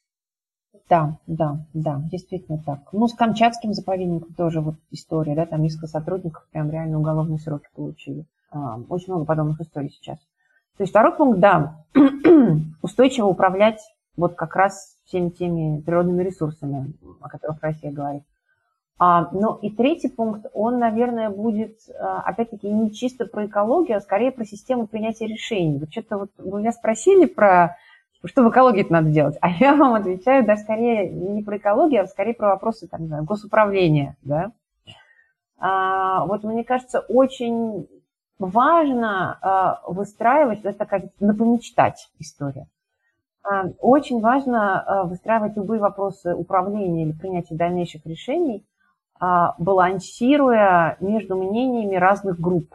[0.89, 2.81] Да, да, да, действительно так.
[2.93, 7.69] Ну, с Камчатским заповедником тоже вот история, да, там несколько сотрудников прям реально уголовные сроки
[7.75, 8.27] получили.
[8.51, 10.19] А, очень много подобных историй сейчас.
[10.77, 11.85] То есть второй пункт, да,
[12.83, 13.81] устойчиво управлять
[14.17, 18.23] вот как раз всеми теми природными ресурсами, о которых Россия говорит.
[18.99, 24.01] А, ну и третий пункт, он, наверное, будет, а, опять-таки, не чисто про экологию, а
[24.01, 25.79] скорее про систему принятия решений.
[25.79, 27.77] Вот что-то вот вы меня спросили про
[28.25, 29.37] что в экологии надо делать?
[29.41, 33.07] А я вам отвечаю, да, скорее не про экологию, а скорее про вопросы, там, не
[33.09, 34.53] знаю, госуправления, да.
[35.59, 37.89] А, вот мне кажется, очень
[38.39, 42.67] важно а, выстраивать, это такая напомечтать история.
[43.45, 48.67] А, очень важно а, выстраивать любые вопросы управления или принятия дальнейших решений,
[49.21, 52.75] а, балансируя между мнениями разных групп.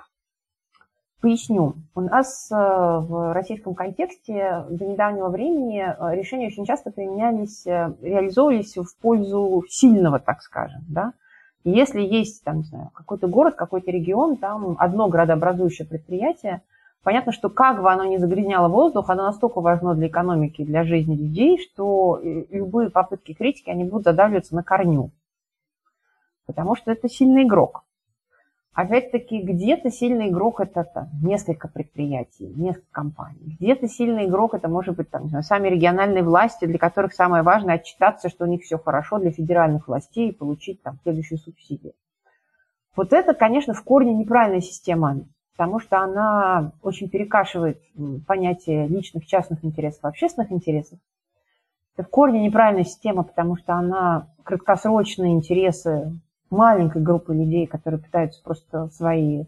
[1.22, 1.74] Поясню.
[1.96, 7.94] У нас э, в российском контексте до недавнего времени э, решения очень часто применялись, э,
[8.02, 10.82] реализовывались в пользу сильного, так скажем.
[10.88, 11.14] Да?
[11.66, 16.62] если есть там, не знаю, какой-то город, какой-то регион, там одно градообразующее предприятие,
[17.04, 21.18] понятно, что как бы оно ни загрязняло воздух, оно настолько важно для экономики, для жизни
[21.18, 25.12] людей, что любые попытки критики, они будут задавливаться на корню.
[26.46, 27.84] Потому что это сильный игрок.
[28.80, 33.58] Опять-таки, где-то сильный игрок это, несколько предприятий, несколько компаний.
[33.60, 38.30] Где-то сильный игрок это может быть там, сами региональные власти, для которых самое важное отчитаться,
[38.30, 41.92] что у них все хорошо для федеральных властей и получить там следующую субсидию.
[42.96, 45.26] Вот это, конечно, в корне неправильная система,
[45.58, 47.82] потому что она очень перекашивает
[48.28, 51.00] понятие личных, частных интересов, общественных интересов.
[51.98, 56.18] Это в корне неправильная система, потому что она краткосрочные интересы
[56.50, 59.46] маленькой группы людей, которые пытаются просто свои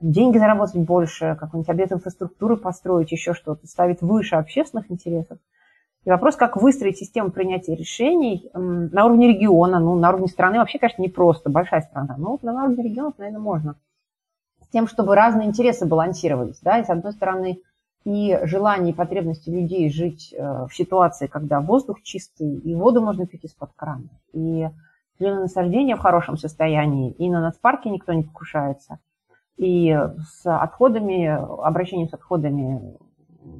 [0.00, 5.38] деньги заработать больше, какой-нибудь объект инфраструктуры построить, еще что-то, ставить выше общественных интересов.
[6.04, 10.78] И вопрос, как выстроить систему принятия решений на уровне региона, ну, на уровне страны вообще,
[10.78, 13.76] конечно, не просто, большая страна, но на уровне регионов, наверное, можно.
[14.62, 17.60] С тем, чтобы разные интересы балансировались, да, и с одной стороны,
[18.04, 23.26] и желание и потребности людей жить э, в ситуации, когда воздух чистый, и воду можно
[23.26, 24.68] пить из-под крана, и
[25.18, 28.98] насаждение в хорошем состоянии, и на нацпарке никто не покушается,
[29.56, 32.96] и с отходами, обращением с отходами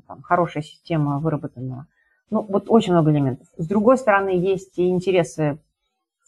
[0.06, 1.86] там, хорошая система выработана.
[2.30, 3.46] Ну, вот очень много элементов.
[3.56, 5.58] С другой стороны, есть и интересы,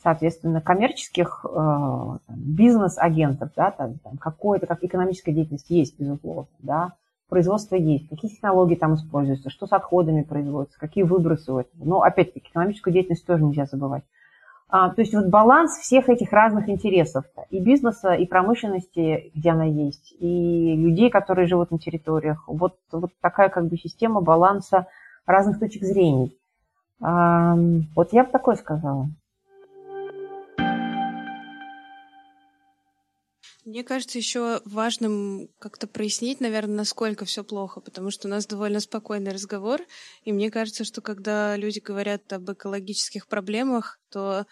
[0.01, 6.93] соответственно, коммерческих э, бизнес-агентов, да, там, там какое-то, как экономическая деятельность есть, безусловно, да,
[7.29, 11.85] производство есть, какие технологии там используются, что с отходами производится, какие выбросы у этого.
[11.85, 14.05] Но, опять-таки, экономическую деятельность тоже нельзя забывать.
[14.71, 19.65] А, то есть вот баланс всех этих разных интересов и бизнеса, и промышленности, где она
[19.65, 22.45] есть, и людей, которые живут на территориях.
[22.47, 24.87] Вот, вот такая как бы система баланса
[25.25, 26.33] разных точек зрения.
[27.01, 29.09] Вот я бы такое сказала.
[33.69, 38.81] Мне кажется, еще важным как-то прояснить, наверное, насколько все плохо, потому что у нас довольно
[38.81, 39.83] спокойный разговор,
[40.25, 44.47] и мне кажется, что когда люди говорят об экологических проблемах, то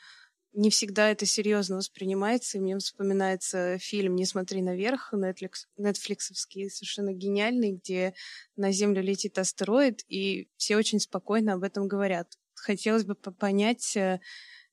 [0.53, 7.15] не всегда это серьезно воспринимается, и мне вспоминается фильм «Не смотри наверх», Netflix, нетфликсовский, совершенно
[7.15, 8.13] гениальный, где
[8.55, 12.35] на Землю летит астероид, и все очень спокойно об этом говорят.
[12.53, 14.21] Хотелось бы понять, э,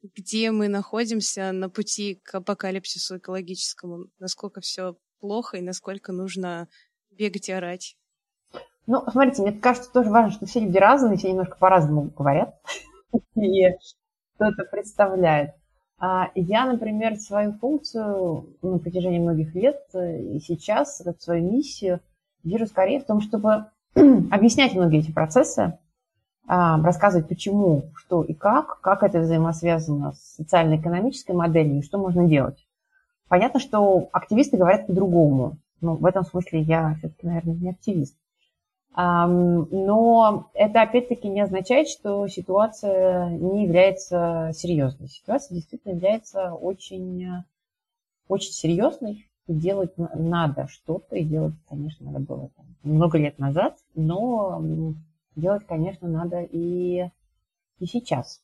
[0.04, 6.68] где мы находимся на пути к апокалипсису экологическому, насколько все плохо и насколько нужно
[7.10, 7.95] бегать и орать.
[8.86, 12.56] Ну, смотрите, мне кажется, тоже важно, что все люди разные, все немножко по-разному говорят
[13.36, 13.70] и
[14.36, 15.51] что-то представляет.
[15.97, 22.01] А я, например, свою функцию на протяжении многих лет э, и сейчас, свою миссию,
[22.43, 25.80] вижу скорее в том, чтобы объяснять многие эти процессы,
[26.47, 32.65] рассказывать, почему, что и как, как это взаимосвязано с социально-экономической моделью и что можно делать.
[33.29, 35.57] Понятно, что активисты говорят по-другому.
[35.81, 38.15] Ну, в этом смысле я все-таки, наверное, не активист.
[38.95, 45.07] Но это, опять-таки, не означает, что ситуация не является серьезной.
[45.07, 47.43] Ситуация действительно является очень,
[48.27, 49.27] очень серьезной.
[49.47, 54.61] Делать надо что-то, и делать, конечно, надо было там, много лет назад, но
[55.36, 57.09] делать, конечно, надо и,
[57.79, 58.41] и сейчас.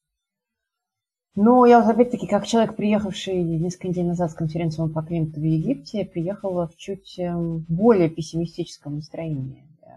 [1.36, 5.44] Но я вот опять-таки, как человек, приехавший несколько недель назад с конференции по климату в
[5.44, 9.88] Египте, приехала в чуть эм, более пессимистическом настроении, э,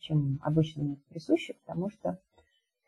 [0.00, 2.18] чем обычно мне присуще, потому что,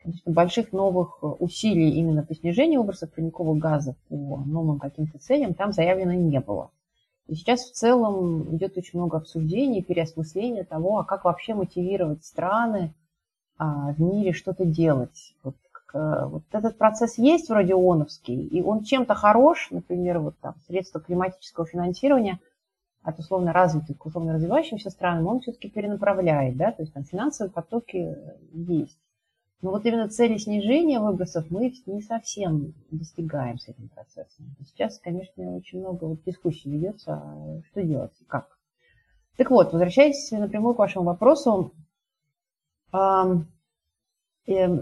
[0.01, 5.71] конечно, больших новых усилий именно по снижению выбросов парниковых газов по новым каким-то целям там
[5.71, 6.71] заявлено не было.
[7.27, 12.95] И сейчас в целом идет очень много обсуждений, переосмысления того, а как вообще мотивировать страны
[13.59, 15.35] в мире что-то делать.
[15.43, 15.55] Вот,
[15.93, 21.65] вот этот процесс есть вроде ООНовский, и он чем-то хорош, например, вот там средства климатического
[21.65, 22.39] финансирования
[23.03, 27.51] от условно развитых к условно развивающимся странам, он все-таки перенаправляет, да, то есть там финансовые
[27.51, 28.15] потоки
[28.53, 28.99] есть.
[29.61, 34.55] Но вот именно цели снижения выбросов мы не совсем достигаем с этим процессом.
[34.65, 38.57] Сейчас, конечно, очень много вот дискуссий ведется, а что делать как.
[39.35, 41.73] Так вот, возвращаясь напрямую к вашему вопросу,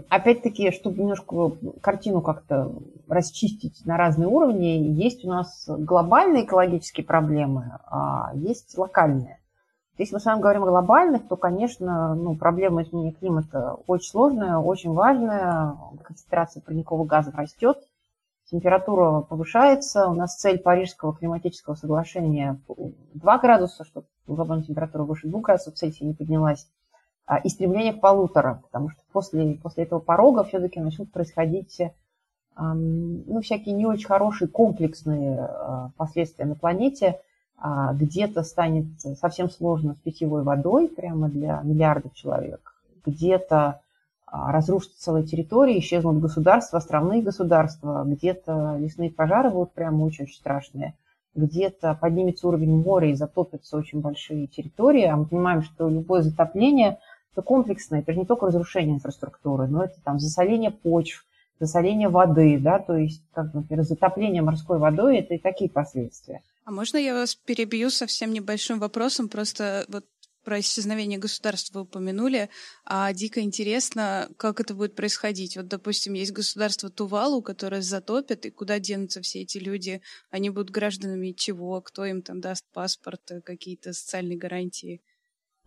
[0.08, 2.72] опять-таки, чтобы немножко картину как-то
[3.08, 9.38] расчистить на разные уровни, есть у нас глобальные экологические проблемы, а есть локальные.
[9.98, 14.58] Если мы с вами говорим о глобальных, то, конечно, ну, проблема изменения климата очень сложная,
[14.58, 15.74] очень важная.
[16.04, 17.78] Концентрация парниковых газов растет,
[18.48, 20.06] температура повышается.
[20.06, 22.60] У нас цель Парижского климатического соглашения
[23.14, 26.68] 2 градуса, чтобы глобальная температура выше 2 градусов Цельсия не поднялась.
[27.28, 31.78] А, и стремление к полутора, потому что после, после этого порога все-таки начнут происходить
[32.60, 37.20] ну, всякие не очень хорошие комплексные а, последствия на планете.
[37.58, 38.86] А, где-то станет
[39.20, 42.74] совсем сложно с питьевой водой прямо для миллиардов человек,
[43.04, 43.82] где-то
[44.26, 50.94] разрушатся целые территории, исчезнут государства, островные государства, где-то лесные пожары будут прямо очень-очень страшные,
[51.34, 55.04] где-то поднимется уровень моря и затопятся очень большие территории.
[55.04, 56.98] А мы понимаем, что любое затопление–
[57.38, 61.24] это комплексно, это же не только разрушение инфраструктуры, но это там засоление почв,
[61.60, 66.42] засоление воды, да, то есть, как, например, затопление морской водой, это и такие последствия.
[66.64, 69.28] А можно я вас перебью совсем небольшим вопросом?
[69.28, 70.04] Просто вот
[70.44, 72.48] про исчезновение государства вы упомянули,
[72.84, 75.56] а дико интересно, как это будет происходить.
[75.56, 80.00] Вот, допустим, есть государство Тувалу, которое затопит, и куда денутся все эти люди?
[80.30, 81.80] Они будут гражданами чего?
[81.82, 85.02] Кто им там даст паспорт, какие-то социальные гарантии?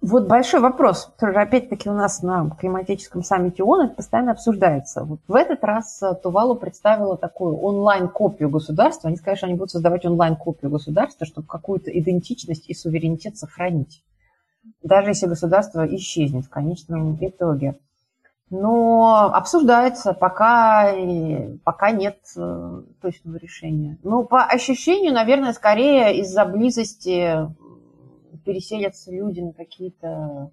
[0.01, 5.03] Вот большой вопрос, который опять-таки у нас на климатическом саммите ООН это постоянно обсуждается.
[5.03, 9.09] Вот в этот раз э, Тувалу представила такую онлайн-копию государства.
[9.09, 14.03] Они сказали, что они будут создавать онлайн-копию государства, чтобы какую-то идентичность и суверенитет сохранить.
[14.81, 17.77] Даже если государство исчезнет в конечном итоге.
[18.49, 20.93] Но обсуждается, пока,
[21.63, 23.99] пока нет э, точного решения.
[24.03, 27.47] Ну, по ощущению, наверное, скорее из-за близости
[28.45, 30.51] переселятся люди на какие-то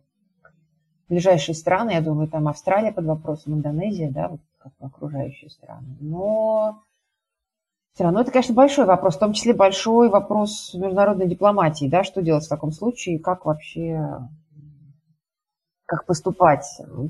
[1.08, 5.96] ближайшие страны, я думаю, там Австралия под вопросом, Индонезия, да, вот как окружающие страны.
[6.00, 6.82] Но
[7.94, 12.22] все равно это, конечно, большой вопрос, в том числе большой вопрос международной дипломатии, да, что
[12.22, 14.20] делать в таком случае, как вообще,
[15.86, 16.64] как поступать.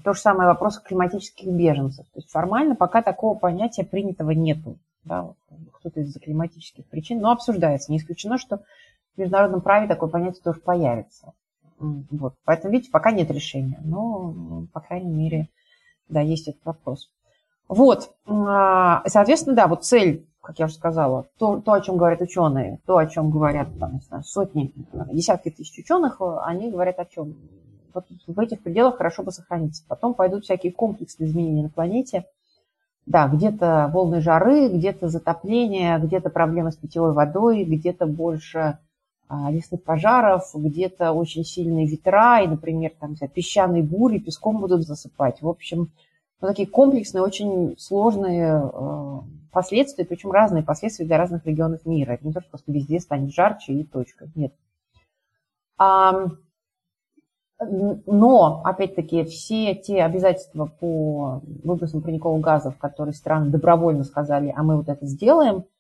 [0.04, 2.06] То же самое вопрос климатических беженцев.
[2.06, 4.78] То есть формально пока такого понятия принятого нету.
[5.04, 5.34] Да,
[5.72, 7.90] кто-то из-за климатических причин, но обсуждается.
[7.90, 8.62] Не исключено, что
[9.18, 11.32] в международном праве такое понятие тоже появится.
[11.78, 12.34] Вот.
[12.44, 13.80] Поэтому, видите, пока нет решения.
[13.84, 15.48] Но, по крайней мере,
[16.08, 17.10] да, есть этот вопрос.
[17.68, 22.22] Вот, а, соответственно, да, вот цель, как я уже сказала, то, то о чем говорят
[22.22, 24.72] ученые, то, о чем говорят там, не знаю, сотни,
[25.12, 27.36] десятки тысяч ученых, они говорят о чем?
[27.92, 29.84] Вот в этих пределах хорошо бы сохраниться.
[29.86, 32.24] Потом пойдут всякие комплексные изменения на планете.
[33.04, 38.78] Да, где-то волны жары, где-то затопление, где-то проблемы с питьевой водой, где-то больше
[39.50, 45.42] лесных пожаров, где-то очень сильные ветра, и, например, там песчаные бури песком будут засыпать.
[45.42, 45.90] В общем,
[46.40, 49.20] ну, такие комплексные, очень сложные э,
[49.52, 52.12] последствия, причем разные последствия для разных регионов мира.
[52.12, 54.28] Это не то, что просто везде станет жарче и точка.
[54.34, 54.54] Нет.
[55.76, 56.26] А,
[57.60, 64.76] но, опять-таки, все те обязательства по выбросам парниковых газов, которые страны добровольно сказали, а мы
[64.76, 65.64] вот это сделаем–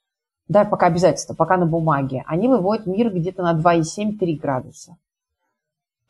[0.48, 4.96] да, пока обязательства, пока на бумаге, они выводят мир где-то на 2,7-3 градуса.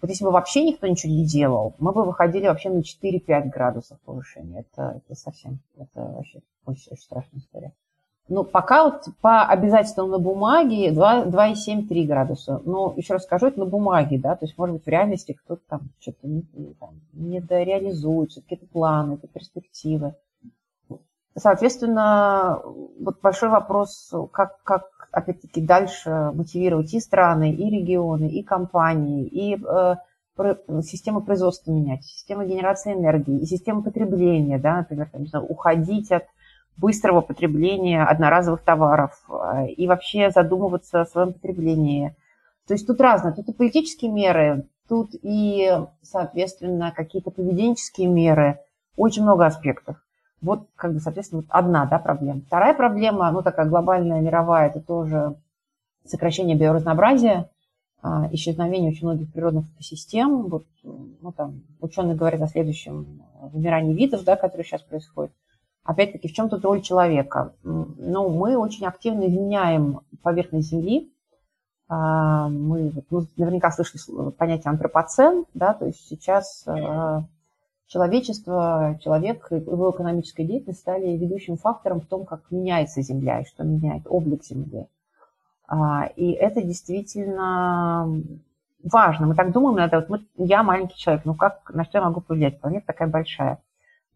[0.01, 3.99] Вот если бы вообще никто ничего не делал, мы бы выходили вообще на 4-5 градусов
[4.03, 4.61] повышения.
[4.61, 7.73] Это, это совсем, это вообще очень, очень страшная история.
[8.29, 12.63] Ну, пока вот по обязательствам на бумаге 2,7-3 градуса.
[12.65, 15.63] Но еще раз скажу, это на бумаге, да, то есть, может быть, в реальности кто-то
[15.67, 16.43] там что-то не,
[16.79, 20.15] там, не дореализует, все-таки это планы, это перспективы.
[21.37, 22.61] Соответственно,
[23.01, 29.57] вот большой вопрос, как, как опять-таки, дальше мотивировать и страны, и регионы, и компании, и
[29.57, 29.95] э,
[30.83, 36.25] систему производства менять, систему генерации энергии, и систему потребления, да, например, там, знаю, уходить от
[36.77, 42.15] быстрого потребления одноразовых товаров э, и вообще задумываться о своем потреблении.
[42.67, 45.73] То есть тут разное, тут и политические меры, тут и,
[46.03, 48.61] соответственно, какие-то поведенческие меры,
[48.97, 49.97] очень много аспектов.
[50.41, 52.41] Вот, как бы, соответственно, вот одна да, проблема.
[52.47, 55.35] Вторая проблема, ну, такая глобальная, мировая, это тоже
[56.05, 57.51] сокращение биоразнообразия,
[58.03, 60.47] а, исчезновение очень многих природных экосистем.
[60.47, 65.33] Вот, ну, там, ученые говорят о следующем вымирании видов, да, которое сейчас происходит.
[65.83, 67.55] Опять-таки, в чем тут роль человека?
[67.63, 71.13] Ну, мы очень активно изменяем поверхность Земли.
[71.89, 77.25] А, мы, ну, наверняка слышали понятие антропоцен, да, то есть сейчас а,
[77.89, 83.65] человечество, человек его экономическая деятельность стали ведущим фактором в том, как меняется Земля и что
[83.65, 84.87] меняет облик Земли.
[85.67, 88.23] А, и это действительно
[88.83, 89.27] важно.
[89.27, 92.21] Мы так думаем, надо, вот мы, я маленький человек, ну как, на что я могу
[92.21, 92.61] повлиять?
[92.61, 93.59] Планета такая большая.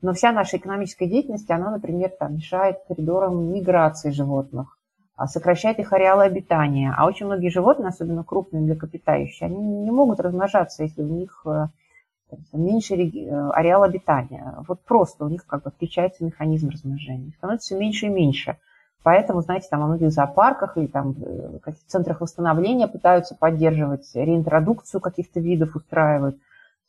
[0.02, 4.78] Но вся наша экономическая деятельность, она, например, там, мешает коридорам миграции животных,
[5.16, 6.94] а, сокращает их ареалы обитания.
[6.96, 11.68] А очень многие животные, особенно крупные млекопитающие, они не могут размножаться, если у них э,
[12.52, 14.54] меньше э, ареал обитания.
[14.68, 17.32] Вот просто у них как бы включается механизм размножения.
[17.38, 18.56] Становится все меньше и меньше.
[19.02, 25.00] Поэтому, знаете, там во многих зоопарках или там в э, центрах восстановления пытаются поддерживать реинтродукцию
[25.00, 26.36] каких-то видов, устраивают.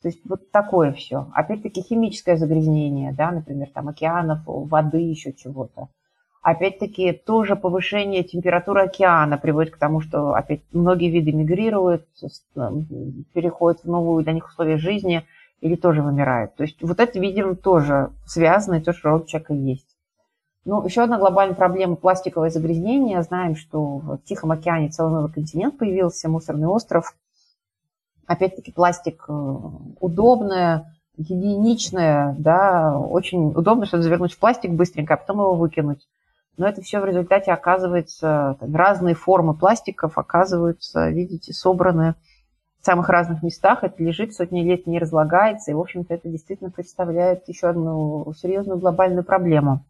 [0.02, 1.28] То есть вот такое все.
[1.32, 5.88] Опять-таки химическое загрязнение, да, например, там океанов, воды, еще чего-то.
[6.44, 12.06] Опять-таки тоже повышение температуры океана приводит к тому, что опять многие виды мигрируют,
[13.32, 15.24] переходят в новые для них условия жизни
[15.62, 16.54] или тоже вымирают.
[16.54, 19.96] То есть вот это, видимо, тоже связано, и тоже роль человека есть.
[20.66, 23.22] Ну, еще одна глобальная проблема– пластиковое загрязнение.
[23.22, 27.16] Знаем, что в Тихом океане целый новый континент появился, мусорный остров.
[28.26, 35.38] Опять-таки пластик э, удобное, единичное, да, очень удобно что-то завернуть в пластик быстренько, а потом
[35.38, 36.06] его выкинуть.
[36.56, 42.14] Но это все в результате оказывается, там, разные формы пластиков оказываются, видите, собраны
[42.80, 46.70] в самых разных местах, это лежит сотни лет, не разлагается, и, в общем-то, это действительно
[46.70, 49.84] представляет еще одну серьезную глобальную проблему.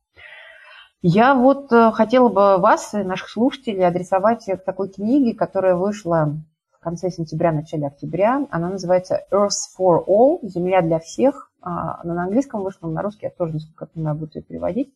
[1.02, 6.34] Я вот э, хотела бы вас и наших слушателей адресовать к такой книге, которая вышла
[6.72, 8.46] в конце сентября, начале октября.
[8.50, 11.50] Она называется Earth for All, Земля для всех.
[11.60, 14.94] А, она на английском вышла, на русский я тоже, насколько я понимаю, буду ее переводить.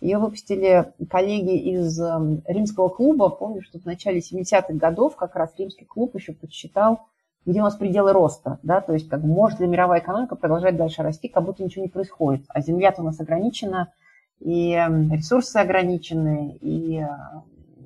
[0.00, 3.30] Ее выпустили коллеги из эм, римского клуба.
[3.30, 7.06] Помню, что в начале 70-х годов как раз римский клуб еще подсчитал,
[7.46, 8.58] где у нас пределы роста.
[8.62, 8.80] Да?
[8.80, 12.44] То есть как может ли мировая экономика продолжать дальше расти, как будто ничего не происходит.
[12.48, 13.92] А земля-то у нас ограничена–
[14.40, 17.06] и эм, ресурсы ограничены, и э,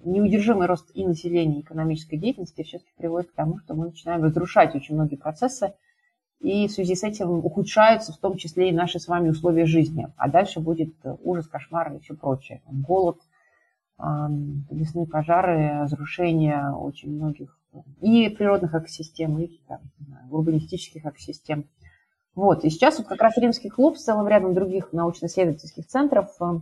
[0.05, 4.75] неудержимый рост и населения, и экономической деятельности все-таки приводит к тому, что мы начинаем разрушать
[4.75, 5.75] очень многие процессы,
[6.41, 10.09] и в связи с этим ухудшаются в том числе и наши с вами условия жизни.
[10.17, 12.63] А дальше будет ужас, кошмар и все прочее.
[12.67, 13.19] Голод,
[14.71, 17.59] лесные пожары, разрушение очень многих
[18.01, 19.81] и природных экосистем, и там,
[20.31, 21.67] урбанистических экосистем.
[22.35, 26.61] Вот, и сейчас вот как раз Римский клуб с целым рядом других научно-исследовательских центров, э,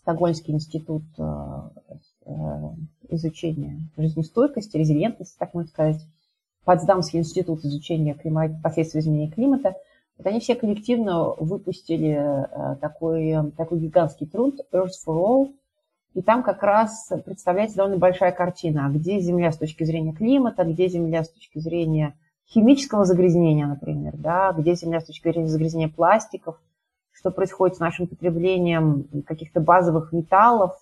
[0.00, 1.22] Стокгольмский институт э,
[2.26, 2.32] э,
[3.10, 6.04] изучения жизнестойкости, резилиентности, так можно сказать,
[6.64, 9.74] Потсдамский институт изучения климата, последствий изменения климата,
[10.16, 12.46] вот они все коллективно выпустили
[12.80, 15.54] такой, такой гигантский труд Earth for All,
[16.14, 20.88] и там как раз представляется довольно большая картина, где Земля с точки зрения климата, где
[20.88, 22.16] Земля с точки зрения
[22.48, 26.60] химического загрязнения, например, да, где Земля с точки зрения загрязнения пластиков,
[27.12, 30.76] что происходит с нашим потреблением каких-то базовых металлов.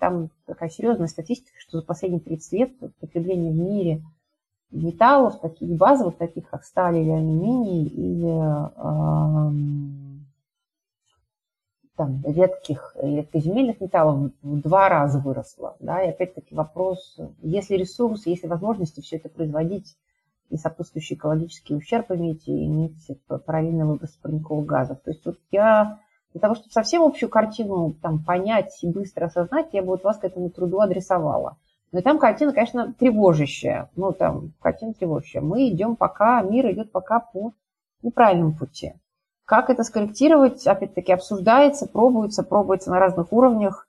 [0.00, 4.02] Там такая серьезная статистика, что за последние 30 лет потребление в мире
[4.70, 8.38] металлов, таких базовых, таких как сталь или алюминий, или
[11.96, 15.76] там, редких редкоземельных металлов в два раза выросло.
[15.80, 16.02] Да?
[16.02, 19.96] И опять-таки вопрос, есть ли ресурсы, есть ли возможности все это производить
[20.48, 22.94] и сопутствующий экологический ущерб иметь, и иметь
[23.26, 25.00] параллельный выброс парниковых газов.
[25.00, 25.98] То есть вот я
[26.32, 30.18] для того, чтобы совсем общую картину там, понять и быстро осознать, я бы вот вас
[30.18, 31.56] к этому труду адресовала.
[31.92, 33.90] Но там картина, конечно, тревожащая.
[33.96, 35.42] Ну, там картина тревожащая.
[35.42, 37.54] Мы идем пока, мир идет пока по
[38.02, 38.94] неправильному пути.
[39.44, 43.88] Как это скорректировать, опять-таки, обсуждается, пробуется, пробуется на разных уровнях.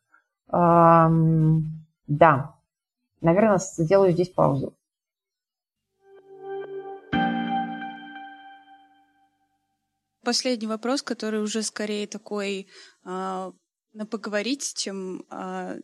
[0.51, 2.55] Эм, да,
[3.21, 4.73] наверное, сделаю здесь паузу.
[10.29, 12.67] последний вопрос, который уже скорее такой
[13.03, 13.51] а,
[13.93, 15.77] на поговорить, чем а,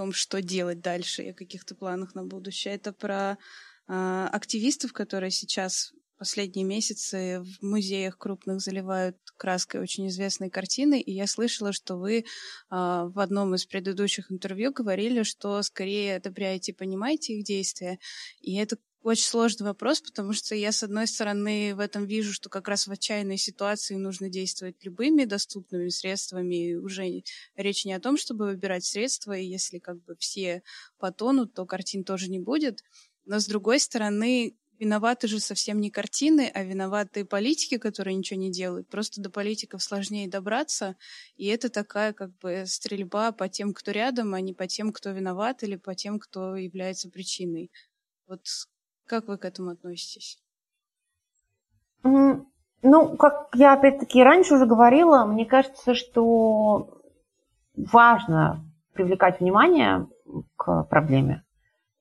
[0.00, 2.74] том, что делать дальше и о каких-то планах на будущее.
[2.74, 3.36] Это про
[3.86, 11.12] а, активистов, которые сейчас последние месяцы в музеях крупных заливают краской очень известные картины, и
[11.12, 12.24] я слышала, что вы
[12.70, 17.98] а, в одном из предыдущих интервью говорили, что скорее одобряете и понимаете их действия,
[18.40, 22.50] и это очень сложный вопрос, потому что я, с одной стороны, в этом вижу, что
[22.50, 26.70] как раз в отчаянной ситуации нужно действовать любыми доступными средствами.
[26.70, 27.22] И уже
[27.56, 30.62] речь не о том, чтобы выбирать средства, и если как бы все
[30.98, 32.82] потонут, то картин тоже не будет.
[33.24, 38.50] Но, с другой стороны, виноваты же совсем не картины, а виноваты политики, которые ничего не
[38.50, 38.88] делают.
[38.88, 40.96] Просто до политиков сложнее добраться,
[41.36, 45.10] и это такая как бы стрельба по тем, кто рядом, а не по тем, кто
[45.10, 47.70] виноват, или по тем, кто является причиной.
[48.26, 48.46] Вот
[49.10, 50.38] как вы к этому относитесь?
[52.04, 57.02] Ну, как я опять-таки раньше уже говорила, мне кажется, что
[57.74, 60.06] важно привлекать внимание
[60.56, 61.42] к проблеме.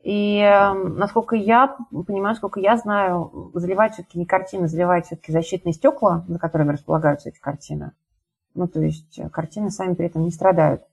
[0.03, 5.73] И эм, насколько я понимаю, насколько я знаю, заливать все-таки не картины, заливать все-таки защитные
[5.73, 7.91] стекла, на которыми располагаются эти картины.
[8.53, 10.83] Ну, то есть картины сами при этом не страдают.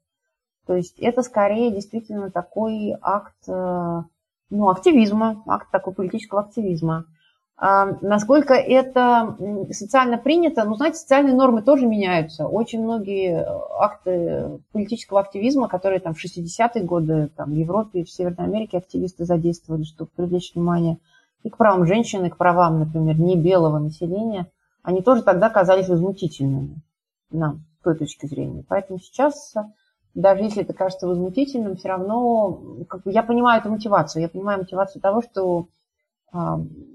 [0.66, 4.02] То есть это скорее действительно такой акт э,
[4.50, 7.06] ну, активизма, акт такой политического активизма.
[7.58, 9.36] А, насколько это
[9.70, 12.46] социально принято, ну, знаете, социальные нормы тоже меняются.
[12.46, 13.46] Очень многие э,
[13.78, 18.76] акты политического активизма, которые там в 60-е годы там, в Европе и в Северной Америке
[18.76, 20.98] активисты задействовали, чтобы привлечь внимание
[21.44, 24.50] и к правам женщин, и к правам, например, не белого населения,
[24.82, 26.82] они тоже тогда казались возмутительными
[27.30, 28.64] нам, с той точки зрения.
[28.68, 29.54] Поэтому сейчас
[30.16, 34.22] даже если это кажется возмутительным, все равно как я понимаю эту мотивацию.
[34.22, 35.68] Я понимаю мотивацию того, что
[36.32, 36.38] э,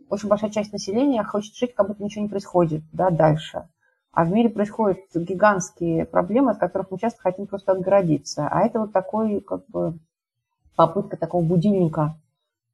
[0.09, 3.67] очень большая часть населения хочет жить, как будто ничего не происходит да, дальше.
[4.11, 8.47] А в мире происходят гигантские проблемы, от которых мы часто хотим просто отгородиться.
[8.47, 9.99] А это вот такой, как бы,
[10.75, 12.15] попытка такого будильника,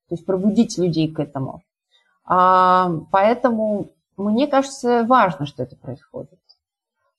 [0.07, 1.61] то есть пробудить людей к этому.
[2.23, 6.39] А, поэтому мне кажется важно, что это происходит.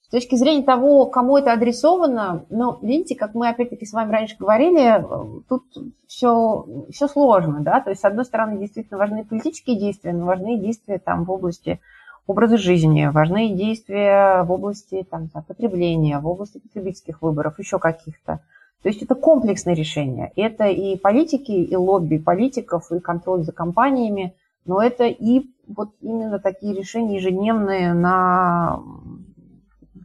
[0.09, 4.37] С точки зрения того, кому это адресовано, ну, видите, как мы опять-таки с вами раньше
[4.39, 5.05] говорили,
[5.51, 5.65] тут
[6.07, 10.59] все, все сложно, да, то есть, с одной стороны, действительно важны политические действия, но важны
[10.59, 11.79] действия там в области
[12.27, 18.41] образа жизни, важны действия в области там, потребления, в области потребительских выборов, еще каких-то.
[18.83, 20.33] То есть это комплексное решение.
[20.37, 24.35] Это и политики, и лобби политиков, и контроль за компаниями,
[24.65, 28.81] но это и вот именно такие решения ежедневные на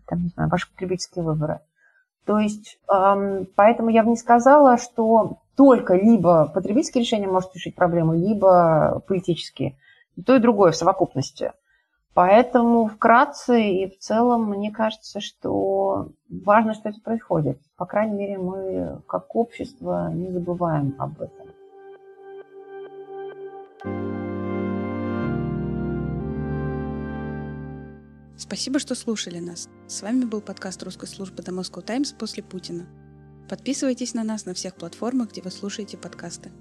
[0.08, 1.60] там, не знаю, ваши потребительские выборы.
[2.26, 8.14] То есть, поэтому я бы не сказала, что только либо потребительские решения может решить проблему,
[8.14, 9.78] либо политические.
[10.16, 11.52] И то, и другое в совокупности.
[12.14, 17.60] Поэтому вкратце и в целом мне кажется, что важно, что это происходит.
[17.76, 21.43] По крайней мере, мы как общество не забываем об этом.
[28.44, 29.70] Спасибо, что слушали нас.
[29.88, 32.86] С вами был подкаст русской службы The Moscow Times после Путина.
[33.48, 36.52] Подписывайтесь на нас на всех платформах, где вы слушаете подкасты.